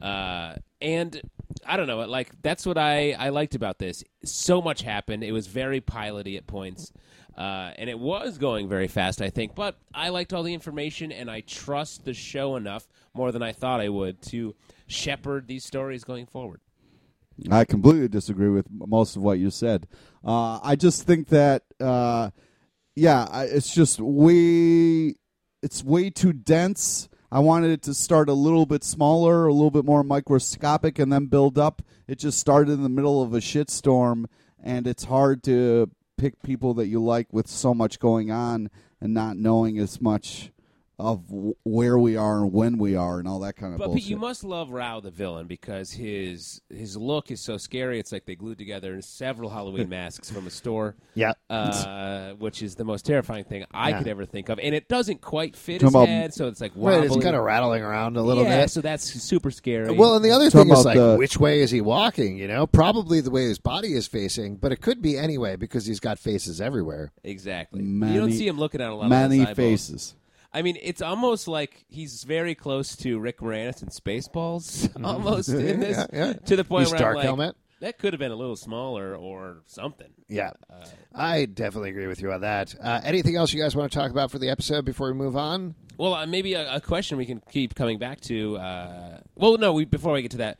Uh, 0.00 0.54
and 0.80 1.20
I 1.66 1.76
don't 1.76 1.86
know, 1.86 1.98
like 2.06 2.30
that's 2.42 2.64
what 2.64 2.78
I 2.78 3.12
I 3.12 3.28
liked 3.28 3.54
about 3.54 3.78
this. 3.78 4.02
So 4.24 4.62
much 4.62 4.82
happened. 4.82 5.22
It 5.22 5.32
was 5.32 5.46
very 5.46 5.80
piloty 5.80 6.36
at 6.36 6.46
points. 6.46 6.92
Uh, 7.36 7.72
and 7.76 7.88
it 7.88 7.98
was 7.98 8.38
going 8.38 8.68
very 8.68 8.88
fast, 8.88 9.22
I 9.22 9.30
think. 9.30 9.54
But 9.54 9.78
I 9.94 10.10
liked 10.10 10.32
all 10.32 10.42
the 10.42 10.54
information, 10.54 11.12
and 11.12 11.30
I 11.30 11.40
trust 11.40 12.04
the 12.04 12.14
show 12.14 12.56
enough 12.56 12.86
more 13.14 13.32
than 13.32 13.42
I 13.42 13.52
thought 13.52 13.80
I 13.80 13.88
would 13.88 14.20
to 14.22 14.54
shepherd 14.86 15.48
these 15.48 15.64
stories 15.64 16.04
going 16.04 16.26
forward. 16.26 16.60
I 17.50 17.64
completely 17.64 18.08
disagree 18.08 18.50
with 18.50 18.66
most 18.70 19.16
of 19.16 19.22
what 19.22 19.38
you 19.38 19.50
said. 19.50 19.88
Uh, 20.24 20.60
I 20.62 20.76
just 20.76 21.04
think 21.04 21.28
that, 21.28 21.64
uh, 21.80 22.30
yeah, 22.94 23.42
it's 23.44 23.74
just 23.74 24.00
way, 24.00 25.14
it's 25.62 25.82
way 25.82 26.10
too 26.10 26.34
dense. 26.34 27.08
I 27.30 27.38
wanted 27.38 27.70
it 27.70 27.82
to 27.84 27.94
start 27.94 28.28
a 28.28 28.34
little 28.34 28.66
bit 28.66 28.84
smaller, 28.84 29.46
a 29.46 29.52
little 29.54 29.70
bit 29.70 29.86
more 29.86 30.04
microscopic, 30.04 30.98
and 30.98 31.10
then 31.10 31.26
build 31.26 31.58
up. 31.58 31.80
It 32.06 32.18
just 32.18 32.38
started 32.38 32.72
in 32.72 32.82
the 32.82 32.90
middle 32.90 33.22
of 33.22 33.32
a 33.32 33.38
shitstorm, 33.38 34.26
and 34.62 34.86
it's 34.86 35.04
hard 35.04 35.42
to 35.44 35.90
pick 36.22 36.40
people 36.40 36.72
that 36.72 36.86
you 36.86 37.02
like 37.02 37.26
with 37.32 37.48
so 37.48 37.74
much 37.74 37.98
going 37.98 38.30
on 38.30 38.70
and 39.00 39.12
not 39.12 39.36
knowing 39.36 39.76
as 39.80 40.00
much 40.00 40.52
of 41.02 41.26
w- 41.28 41.54
where 41.64 41.98
we 41.98 42.16
are 42.16 42.38
and 42.42 42.52
when 42.52 42.78
we 42.78 42.94
are 42.96 43.18
and 43.18 43.26
all 43.28 43.40
that 43.40 43.56
kind 43.56 43.72
of 43.74 43.78
stuff. 43.78 43.86
But 43.86 43.86
bullshit. 43.92 44.02
Pete, 44.04 44.10
you 44.10 44.16
must 44.16 44.44
love 44.44 44.70
Rao 44.70 45.00
the 45.00 45.10
villain 45.10 45.46
because 45.46 45.90
his 45.92 46.60
his 46.70 46.96
look 46.96 47.30
is 47.30 47.40
so 47.40 47.56
scary. 47.58 47.98
It's 47.98 48.12
like 48.12 48.24
they 48.24 48.34
glued 48.36 48.58
together 48.58 49.00
several 49.02 49.50
Halloween 49.50 49.88
masks 49.90 50.30
from 50.30 50.46
a 50.46 50.50
store. 50.50 50.94
Yeah. 51.14 51.32
uh, 51.50 52.32
which 52.34 52.62
is 52.62 52.74
the 52.76 52.84
most 52.84 53.04
terrifying 53.04 53.44
thing 53.44 53.64
I 53.72 53.90
Yeah. 53.90 53.98
could 53.98 54.08
ever 54.08 54.24
think 54.24 54.48
of, 54.48 54.58
and 54.58 54.74
it 54.74 54.88
doesn't 54.88 55.20
quite 55.20 55.56
fit 55.56 55.80
Talking 55.80 55.86
his 55.86 55.94
about- 55.94 56.08
head, 56.08 56.34
so 56.34 56.48
it's 56.48 56.60
like 56.60 56.72
Right, 56.74 57.04
it's 57.04 57.16
kind 57.16 57.36
of 57.36 57.44
rattling 57.44 57.82
around 57.82 58.16
a 58.16 58.22
little 58.22 58.44
yeah, 58.44 58.62
bit. 58.62 58.70
so 58.70 58.80
that's 58.80 59.04
super 59.04 59.50
scary. 59.50 59.90
Well, 59.92 60.16
and 60.16 60.24
the 60.24 60.30
other 60.30 60.50
Talking 60.50 60.70
thing 60.70 60.78
is 60.78 60.84
like, 60.84 60.96
the- 60.96 61.16
which 61.16 61.38
way 61.38 61.60
is 61.60 61.70
he 61.70 61.80
walking? 61.80 62.36
You 62.38 62.48
know, 62.48 62.66
probably 62.66 63.20
the 63.20 63.30
way 63.30 63.44
his 63.44 63.58
body 63.58 63.92
is 63.92 64.06
facing, 64.06 64.56
but 64.56 64.72
it 64.72 64.80
could 64.80 65.02
be 65.02 65.18
anyway 65.18 65.56
because 65.56 65.84
he's 65.86 66.00
got 66.00 66.18
faces 66.18 66.60
everywhere. 66.60 67.12
exactly. 67.24 67.82
Many- 67.82 68.14
you 68.14 68.20
don't 68.20 68.32
see 68.32 68.46
him 68.48 68.58
looking 68.58 68.80
at 68.80 68.90
a 68.90 68.94
lot 68.94 69.08
many 69.08 69.40
of 69.40 69.48
those 69.48 69.48
eyeballs. 69.48 69.56
faces. 69.88 70.14
I 70.54 70.62
mean, 70.62 70.76
it's 70.82 71.00
almost 71.02 71.48
like 71.48 71.84
he's 71.88 72.24
very 72.24 72.54
close 72.54 72.94
to 72.96 73.18
Rick 73.18 73.38
Moranis 73.40 73.82
in 73.82 73.88
Spaceballs, 73.88 74.90
almost 75.04 75.48
in 75.50 75.80
this, 75.80 75.96
Yeah, 76.12 76.26
yeah. 76.26 76.32
to 76.34 76.56
the 76.56 76.64
point 76.64 76.90
where 76.90 76.98
dark 76.98 77.12
I'm 77.12 77.16
like, 77.16 77.24
helmet. 77.24 77.56
that 77.80 77.98
could 77.98 78.12
have 78.12 78.20
been 78.20 78.32
a 78.32 78.36
little 78.36 78.56
smaller 78.56 79.16
or 79.16 79.62
something. 79.66 80.10
Yeah, 80.28 80.50
I 81.14 81.46
definitely 81.46 81.90
agree 81.90 82.06
with 82.06 82.20
you 82.20 82.32
on 82.32 82.42
that. 82.42 82.74
Uh, 82.80 83.00
anything 83.04 83.36
else 83.36 83.52
you 83.52 83.62
guys 83.62 83.74
want 83.76 83.90
to 83.92 83.98
talk 83.98 84.10
about 84.10 84.30
for 84.30 84.38
the 84.38 84.50
episode 84.50 84.84
before 84.84 85.08
we 85.08 85.14
move 85.14 85.36
on? 85.36 85.74
Well, 85.98 86.14
uh, 86.14 86.26
maybe 86.26 86.54
a, 86.54 86.76
a 86.76 86.80
question 86.80 87.18
we 87.18 87.26
can 87.26 87.42
keep 87.50 87.74
coming 87.74 87.98
back 87.98 88.20
to. 88.22 88.56
Uh, 88.56 89.18
well, 89.36 89.56
no, 89.58 89.72
we, 89.74 89.84
before 89.84 90.12
we 90.14 90.22
get 90.22 90.30
to 90.32 90.36
that, 90.38 90.58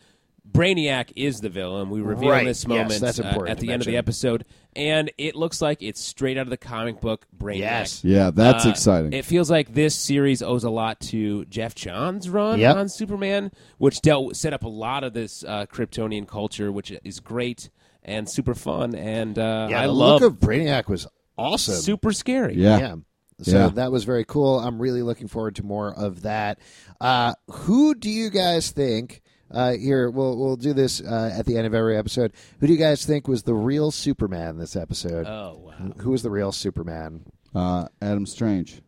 Brainiac 0.50 1.12
is 1.16 1.40
the 1.40 1.48
villain. 1.48 1.88
We 1.88 2.00
reveal 2.00 2.30
Right, 2.30 2.44
this 2.44 2.62
yes, 2.64 2.68
moment 2.68 3.00
that's 3.00 3.20
uh, 3.20 3.44
at 3.48 3.58
to 3.58 3.66
the 3.66 3.72
end 3.72 3.82
of 3.82 3.86
the 3.86 3.96
episode, 3.96 4.44
and 4.74 5.10
it 5.16 5.36
looks 5.36 5.62
like 5.62 5.82
it's 5.82 6.00
straight 6.00 6.36
out 6.36 6.42
of 6.42 6.50
the 6.50 6.56
comic 6.56 7.00
book 7.00 7.26
Brainiac. 7.36 7.58
Yes. 7.58 8.04
Yeah, 8.04 8.30
that's 8.32 8.66
Uh, 8.66 8.70
exciting. 8.70 9.12
It 9.12 9.24
feels 9.24 9.50
like 9.50 9.72
this 9.72 9.94
series 9.94 10.42
owes 10.42 10.64
a 10.64 10.70
lot 10.70 10.98
to 11.00 11.44
Geoff 11.46 11.74
Johns' 11.74 12.28
run 12.28 12.58
Yep. 12.58 12.76
on 12.76 12.88
Superman, 12.88 13.52
which 13.78 14.00
dealt 14.02 14.36
set 14.36 14.52
up 14.52 14.64
a 14.64 14.68
lot 14.68 15.04
of 15.04 15.12
this 15.14 15.44
uh, 15.44 15.66
Kryptonian 15.66 16.26
culture, 16.26 16.72
which 16.72 16.92
is 17.04 17.20
great 17.20 17.70
and 18.02 18.28
super 18.28 18.54
fun. 18.54 18.94
And 18.96 19.38
uh, 19.38 19.68
Yeah, 19.70 19.82
I 19.82 19.86
the 19.86 19.92
love 19.92 20.22
look 20.22 20.32
of 20.32 20.40
Brainiac 20.40 20.88
was 20.88 21.06
awesome. 21.38 21.76
super 21.76 22.12
scary. 22.12 22.56
yeah. 22.56 22.78
Yeah. 22.78 22.94
So 23.42 23.56
Yeah. 23.56 23.68
that 23.68 23.90
was 23.90 24.04
very 24.04 24.24
cool. 24.24 24.58
I'm 24.60 24.80
really 24.80 25.02
looking 25.02 25.28
forward 25.28 25.56
to 25.56 25.62
more 25.64 25.92
of 25.94 26.22
that. 26.22 26.58
Uh, 27.00 27.34
who 27.48 27.94
do 27.94 28.10
you 28.10 28.28
guys 28.28 28.70
think? 28.70 29.21
Uh, 29.52 29.72
here, 29.72 30.10
we'll 30.10 30.36
we'll 30.38 30.56
do 30.56 30.72
this 30.72 31.00
uh, 31.00 31.30
at 31.36 31.46
the 31.46 31.56
end 31.58 31.66
of 31.66 31.74
every 31.74 31.96
episode. 31.96 32.32
Who 32.60 32.66
do 32.66 32.72
you 32.72 32.78
guys 32.78 33.04
think 33.04 33.28
was 33.28 33.42
the 33.42 33.54
real 33.54 33.90
Superman 33.90 34.58
this 34.58 34.76
episode? 34.76 35.26
Oh 35.26 35.60
wow. 35.62 35.92
Who 35.98 36.10
was 36.10 36.22
the 36.22 36.30
real 36.30 36.52
Superman? 36.52 37.24
Uh, 37.54 37.88
Adam 38.00 38.24
Strange. 38.26 38.80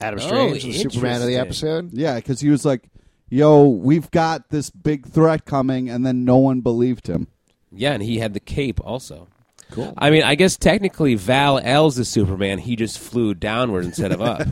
Adam 0.00 0.20
Oh, 0.22 0.26
Strange, 0.26 0.62
the 0.64 0.72
Superman 0.72 1.20
of 1.22 1.26
the 1.28 1.36
episode. 1.36 1.90
Yeah, 1.92 2.16
because 2.16 2.40
he 2.40 2.48
was 2.50 2.64
like, 2.64 2.88
"Yo, 3.28 3.66
we've 3.68 4.10
got 4.10 4.50
this 4.50 4.70
big 4.70 5.06
threat 5.06 5.44
coming," 5.44 5.88
and 5.90 6.04
then 6.04 6.24
no 6.24 6.36
one 6.36 6.60
believed 6.60 7.06
him. 7.06 7.28
Yeah, 7.72 7.92
and 7.92 8.02
he 8.02 8.18
had 8.18 8.34
the 8.34 8.40
cape 8.40 8.80
also. 8.84 9.28
Cool. 9.70 9.94
I 9.96 10.10
mean, 10.10 10.24
I 10.24 10.34
guess 10.34 10.56
technically 10.56 11.14
Val-El's 11.14 11.94
the 11.96 12.04
Superman. 12.04 12.58
He 12.58 12.74
just 12.74 12.98
flew 12.98 13.34
downward 13.34 13.84
instead 13.84 14.10
of 14.10 14.20
up. 14.20 14.42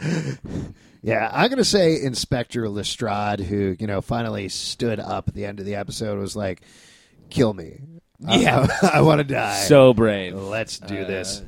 Yeah, 1.04 1.30
I'm 1.32 1.50
gonna 1.50 1.64
say 1.64 2.00
Inspector 2.00 2.66
Lestrade, 2.68 3.40
who 3.40 3.76
you 3.78 3.86
know 3.86 4.00
finally 4.00 4.48
stood 4.48 4.98
up 4.98 5.28
at 5.28 5.34
the 5.34 5.44
end 5.44 5.60
of 5.60 5.66
the 5.66 5.74
episode, 5.74 6.18
was 6.18 6.34
like, 6.34 6.62
"Kill 7.28 7.52
me, 7.52 7.78
I- 8.26 8.38
Yeah. 8.38 8.66
I, 8.82 9.02
want 9.02 9.18
to 9.18 9.24
die." 9.24 9.64
so 9.64 9.92
brave. 9.92 10.34
let's 10.34 10.78
do 10.78 11.04
this. 11.04 11.42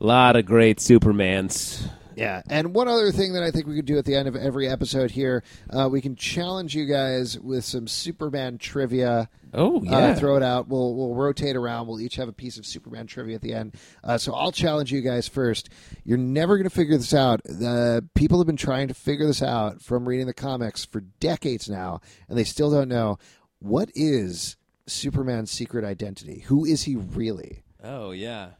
A 0.00 0.06
lot 0.06 0.36
of 0.36 0.46
great 0.46 0.78
Supermans. 0.78 1.86
Yeah, 2.18 2.42
and 2.50 2.74
one 2.74 2.88
other 2.88 3.12
thing 3.12 3.32
that 3.34 3.42
I 3.42 3.50
think 3.50 3.66
we 3.66 3.76
could 3.76 3.84
do 3.86 3.96
at 3.98 4.04
the 4.04 4.14
end 4.16 4.26
of 4.28 4.34
every 4.36 4.68
episode 4.68 5.10
here, 5.12 5.42
uh, 5.70 5.88
we 5.90 6.00
can 6.00 6.16
challenge 6.16 6.74
you 6.74 6.84
guys 6.86 7.38
with 7.38 7.64
some 7.64 7.86
Superman 7.86 8.58
trivia. 8.58 9.28
Oh 9.54 9.78
Uh, 9.78 9.82
yeah. 9.84 10.14
throw 10.14 10.36
it 10.36 10.42
out. 10.42 10.68
We'll 10.68 10.94
we'll 10.94 11.14
rotate 11.14 11.56
around. 11.56 11.86
We'll 11.86 12.00
each 12.00 12.16
have 12.16 12.28
a 12.28 12.32
piece 12.32 12.58
of 12.58 12.66
Superman 12.66 13.06
trivia 13.06 13.36
at 13.36 13.40
the 13.42 13.54
end. 13.54 13.74
Uh, 14.04 14.18
so 14.18 14.34
I'll 14.34 14.52
challenge 14.52 14.92
you 14.92 15.00
guys 15.00 15.26
first. 15.28 15.70
You're 16.04 16.18
never 16.18 16.56
going 16.56 16.68
to 16.68 16.74
figure 16.74 16.96
this 16.98 17.14
out. 17.14 17.40
Uh, 17.64 18.02
people 18.14 18.38
have 18.38 18.46
been 18.46 18.56
trying 18.56 18.88
to 18.88 18.94
figure 18.94 19.26
this 19.26 19.42
out 19.42 19.80
from 19.80 20.06
reading 20.08 20.26
the 20.26 20.34
comics 20.34 20.84
for 20.84 21.00
decades 21.20 21.68
now, 21.68 22.00
and 22.28 22.36
they 22.36 22.44
still 22.44 22.70
don't 22.70 22.88
know 22.88 23.18
what 23.60 23.90
is 23.94 24.56
Superman's 24.86 25.50
secret 25.50 25.84
identity. 25.84 26.40
Who 26.48 26.64
is 26.64 26.82
he 26.82 26.96
really? 26.96 27.62
oh 27.82 28.10
yeah. 28.10 28.50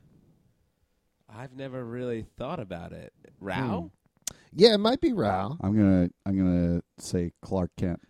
I've 1.29 1.53
never 1.55 1.85
really 1.85 2.27
thought 2.37 2.61
about 2.61 2.93
it. 2.93 3.13
Rao? 3.41 3.91
Hmm. 4.31 4.35
Yeah, 4.53 4.75
it 4.75 4.79
might 4.79 5.01
be 5.01 5.13
Rao. 5.13 5.57
I'm 5.61 5.77
gonna, 5.77 6.09
I'm 6.27 6.37
gonna 6.37 6.83
say 6.99 7.33
Clark 7.43 7.71
Kent. 7.77 8.01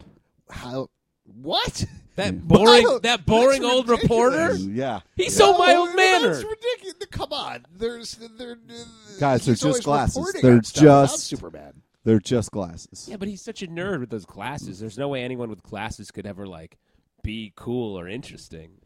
How? 0.50 0.88
What? 1.24 1.84
That 2.16 2.34
Yeah. 2.34 2.40
boring 2.42 2.84
Wow, 2.84 2.98
that 3.02 3.26
boring 3.26 3.62
that's 3.62 3.72
old 3.74 3.88
ridiculous. 3.88 4.60
reporter? 4.60 4.72
Yeah, 4.72 5.00
He's 5.16 5.36
so 5.36 5.52
No, 5.52 5.58
mild 5.58 5.88
That's 5.88 5.96
mannered. 5.96 6.44
ridiculous. 6.44 6.94
Come 7.10 7.32
on, 7.32 7.66
there's 7.76 8.12
there, 8.36 8.56
Guys, 8.56 9.44
they're 9.44 9.52
he's 9.52 9.60
just 9.60 9.64
always 9.64 9.84
glasses. 9.84 10.16
reporting 10.16 10.42
They're 10.42 10.52
on 10.54 10.64
stuff 10.64 10.82
about 10.82 11.08
just- 11.10 11.26
Superman. 11.26 11.82
they're 12.04 12.18
just 12.18 12.50
glasses. 12.50 13.06
Yeah, 13.10 13.16
but 13.18 13.28
he's 13.28 13.42
such 13.42 13.62
a 13.62 13.66
nerd 13.66 14.00
with 14.00 14.10
those 14.10 14.24
glasses. 14.24 14.80
There's 14.80 14.96
no 14.98 15.08
way 15.08 15.22
anyone 15.22 15.50
with 15.50 15.62
glasses 15.62 16.10
could 16.10 16.26
ever 16.26 16.46
like 16.46 16.78
be 17.22 17.52
cool 17.56 17.98
or 17.98 18.08
interesting. 18.08 18.78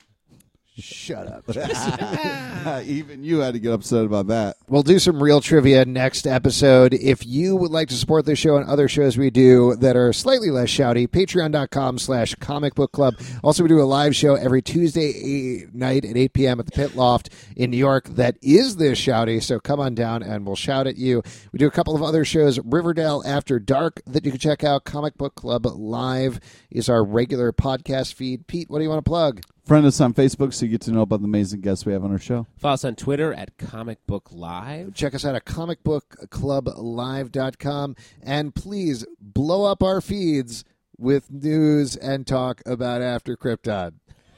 Shut 0.78 1.26
up. 1.26 1.44
Even 2.86 3.24
you 3.24 3.40
had 3.40 3.52
to 3.52 3.60
get 3.60 3.72
upset 3.72 4.06
about 4.06 4.28
that. 4.28 4.56
We'll 4.68 4.82
do 4.82 4.98
some 4.98 5.22
real 5.22 5.42
trivia 5.42 5.84
next 5.84 6.26
episode. 6.26 6.94
If 6.94 7.26
you 7.26 7.56
would 7.56 7.70
like 7.70 7.88
to 7.88 7.94
support 7.94 8.24
this 8.24 8.38
show 8.38 8.56
and 8.56 8.66
other 8.66 8.88
shows 8.88 9.18
we 9.18 9.28
do 9.28 9.76
that 9.76 9.96
are 9.96 10.14
slightly 10.14 10.50
less 10.50 10.70
shouty, 10.70 11.08
patreon.com 11.08 11.98
slash 11.98 12.34
comic 12.36 12.74
book 12.74 12.92
club. 12.92 13.16
Also, 13.44 13.62
we 13.62 13.68
do 13.68 13.82
a 13.82 13.84
live 13.84 14.16
show 14.16 14.34
every 14.34 14.62
Tuesday 14.62 15.66
night 15.74 16.06
at 16.06 16.16
8 16.16 16.32
p.m. 16.32 16.58
at 16.58 16.64
the 16.64 16.72
Pit 16.72 16.96
Loft 16.96 17.28
in 17.54 17.70
New 17.70 17.76
York 17.76 18.08
that 18.10 18.38
is 18.40 18.76
this 18.76 18.98
shouty. 18.98 19.42
So 19.42 19.60
come 19.60 19.78
on 19.78 19.94
down 19.94 20.22
and 20.22 20.46
we'll 20.46 20.56
shout 20.56 20.86
at 20.86 20.96
you. 20.96 21.22
We 21.52 21.58
do 21.58 21.66
a 21.66 21.70
couple 21.70 21.94
of 21.94 22.02
other 22.02 22.24
shows, 22.24 22.58
Riverdale 22.60 23.22
After 23.26 23.58
Dark, 23.58 24.00
that 24.06 24.24
you 24.24 24.30
can 24.30 24.40
check 24.40 24.64
out. 24.64 24.84
Comic 24.84 25.18
Book 25.18 25.34
Club 25.34 25.66
Live 25.66 26.40
is 26.70 26.88
our 26.88 27.04
regular 27.04 27.52
podcast 27.52 28.14
feed. 28.14 28.46
Pete, 28.46 28.70
what 28.70 28.78
do 28.78 28.84
you 28.84 28.90
want 28.90 29.04
to 29.04 29.08
plug? 29.08 29.42
Friend 29.64 29.86
us 29.86 30.00
on 30.00 30.12
Facebook 30.12 30.52
so 30.52 30.64
you 30.66 30.72
get 30.72 30.80
to 30.82 30.90
know 30.90 31.02
about 31.02 31.20
the 31.20 31.26
amazing 31.26 31.60
guests 31.60 31.86
we 31.86 31.92
have 31.92 32.02
on 32.04 32.10
our 32.10 32.18
show. 32.18 32.46
Follow 32.58 32.74
us 32.74 32.84
on 32.84 32.96
Twitter 32.96 33.32
at 33.32 33.56
Comic 33.58 34.04
Book 34.08 34.30
Live. 34.32 34.92
Check 34.94 35.14
us 35.14 35.24
out 35.24 35.36
at 35.36 35.44
comicbookclublive.com 35.44 37.96
and 38.22 38.52
please 38.54 39.04
blow 39.20 39.64
up 39.64 39.82
our 39.82 40.00
feeds 40.00 40.64
with 40.98 41.30
news 41.32 41.94
and 41.96 42.26
talk 42.26 42.60
about 42.66 43.02
After 43.02 43.36
Krypton. 43.36 43.94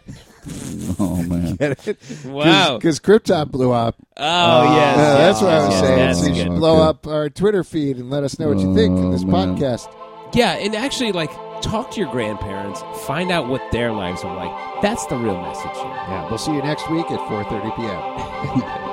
Oh 1.01 1.23
man, 1.23 1.57
Get 1.57 1.89
it? 1.89 1.97
Wow. 2.27 2.77
Because 2.77 3.01
Krypton 3.01 3.51
blew 3.51 3.73
up. 3.73 3.97
Oh 4.19 4.75
yes, 4.75 4.99
uh, 4.99 5.01
Yeah, 5.01 5.07
yes, 5.17 5.17
that's 5.17 5.41
what 5.41 5.51
I 5.55 5.59
was 5.65 5.71
yes, 5.71 5.81
saying. 5.81 5.97
that's 5.99 6.21
so 6.21 6.27
you 6.27 6.35
should 6.35 6.49
good. 6.51 6.59
blow 6.59 6.81
Okay. 6.81 6.89
up 6.91 7.07
our 7.07 7.31
Twitter 7.31 7.65
feed 7.65 7.97
and 7.97 8.11
let 8.11 8.25
us 8.25 8.39
know 8.39 8.49
what 8.49 8.59
you 8.59 8.75
think 8.75 8.99
in 8.99 9.07
Oh, 9.07 9.13
this 9.13 9.25
man. 9.25 9.57
podcast. 9.57 9.89
Yeah, 10.35 10.51
and 10.53 10.75
actually, 10.77 11.13
like, 11.13 11.31
talk 11.65 11.91
to 11.93 12.01
your 12.01 12.11
grandparents. 12.11 12.83
Find 13.07 13.31
out 13.31 13.49
what 13.49 13.63
their 13.73 13.93
lives 13.93 14.23
are 14.23 14.37
like. 14.37 14.83
That's 14.83 15.07
the 15.07 15.17
real 15.17 15.41
message 15.41 15.73
here. 15.75 15.85
Yeah, 15.85 16.29
we'll 16.29 16.39
see 16.39 16.53
you 16.53 16.63
next 16.63 16.91
week 16.91 17.11
at 17.11 17.21
4.30 17.21 17.77
p.m. 17.77 18.81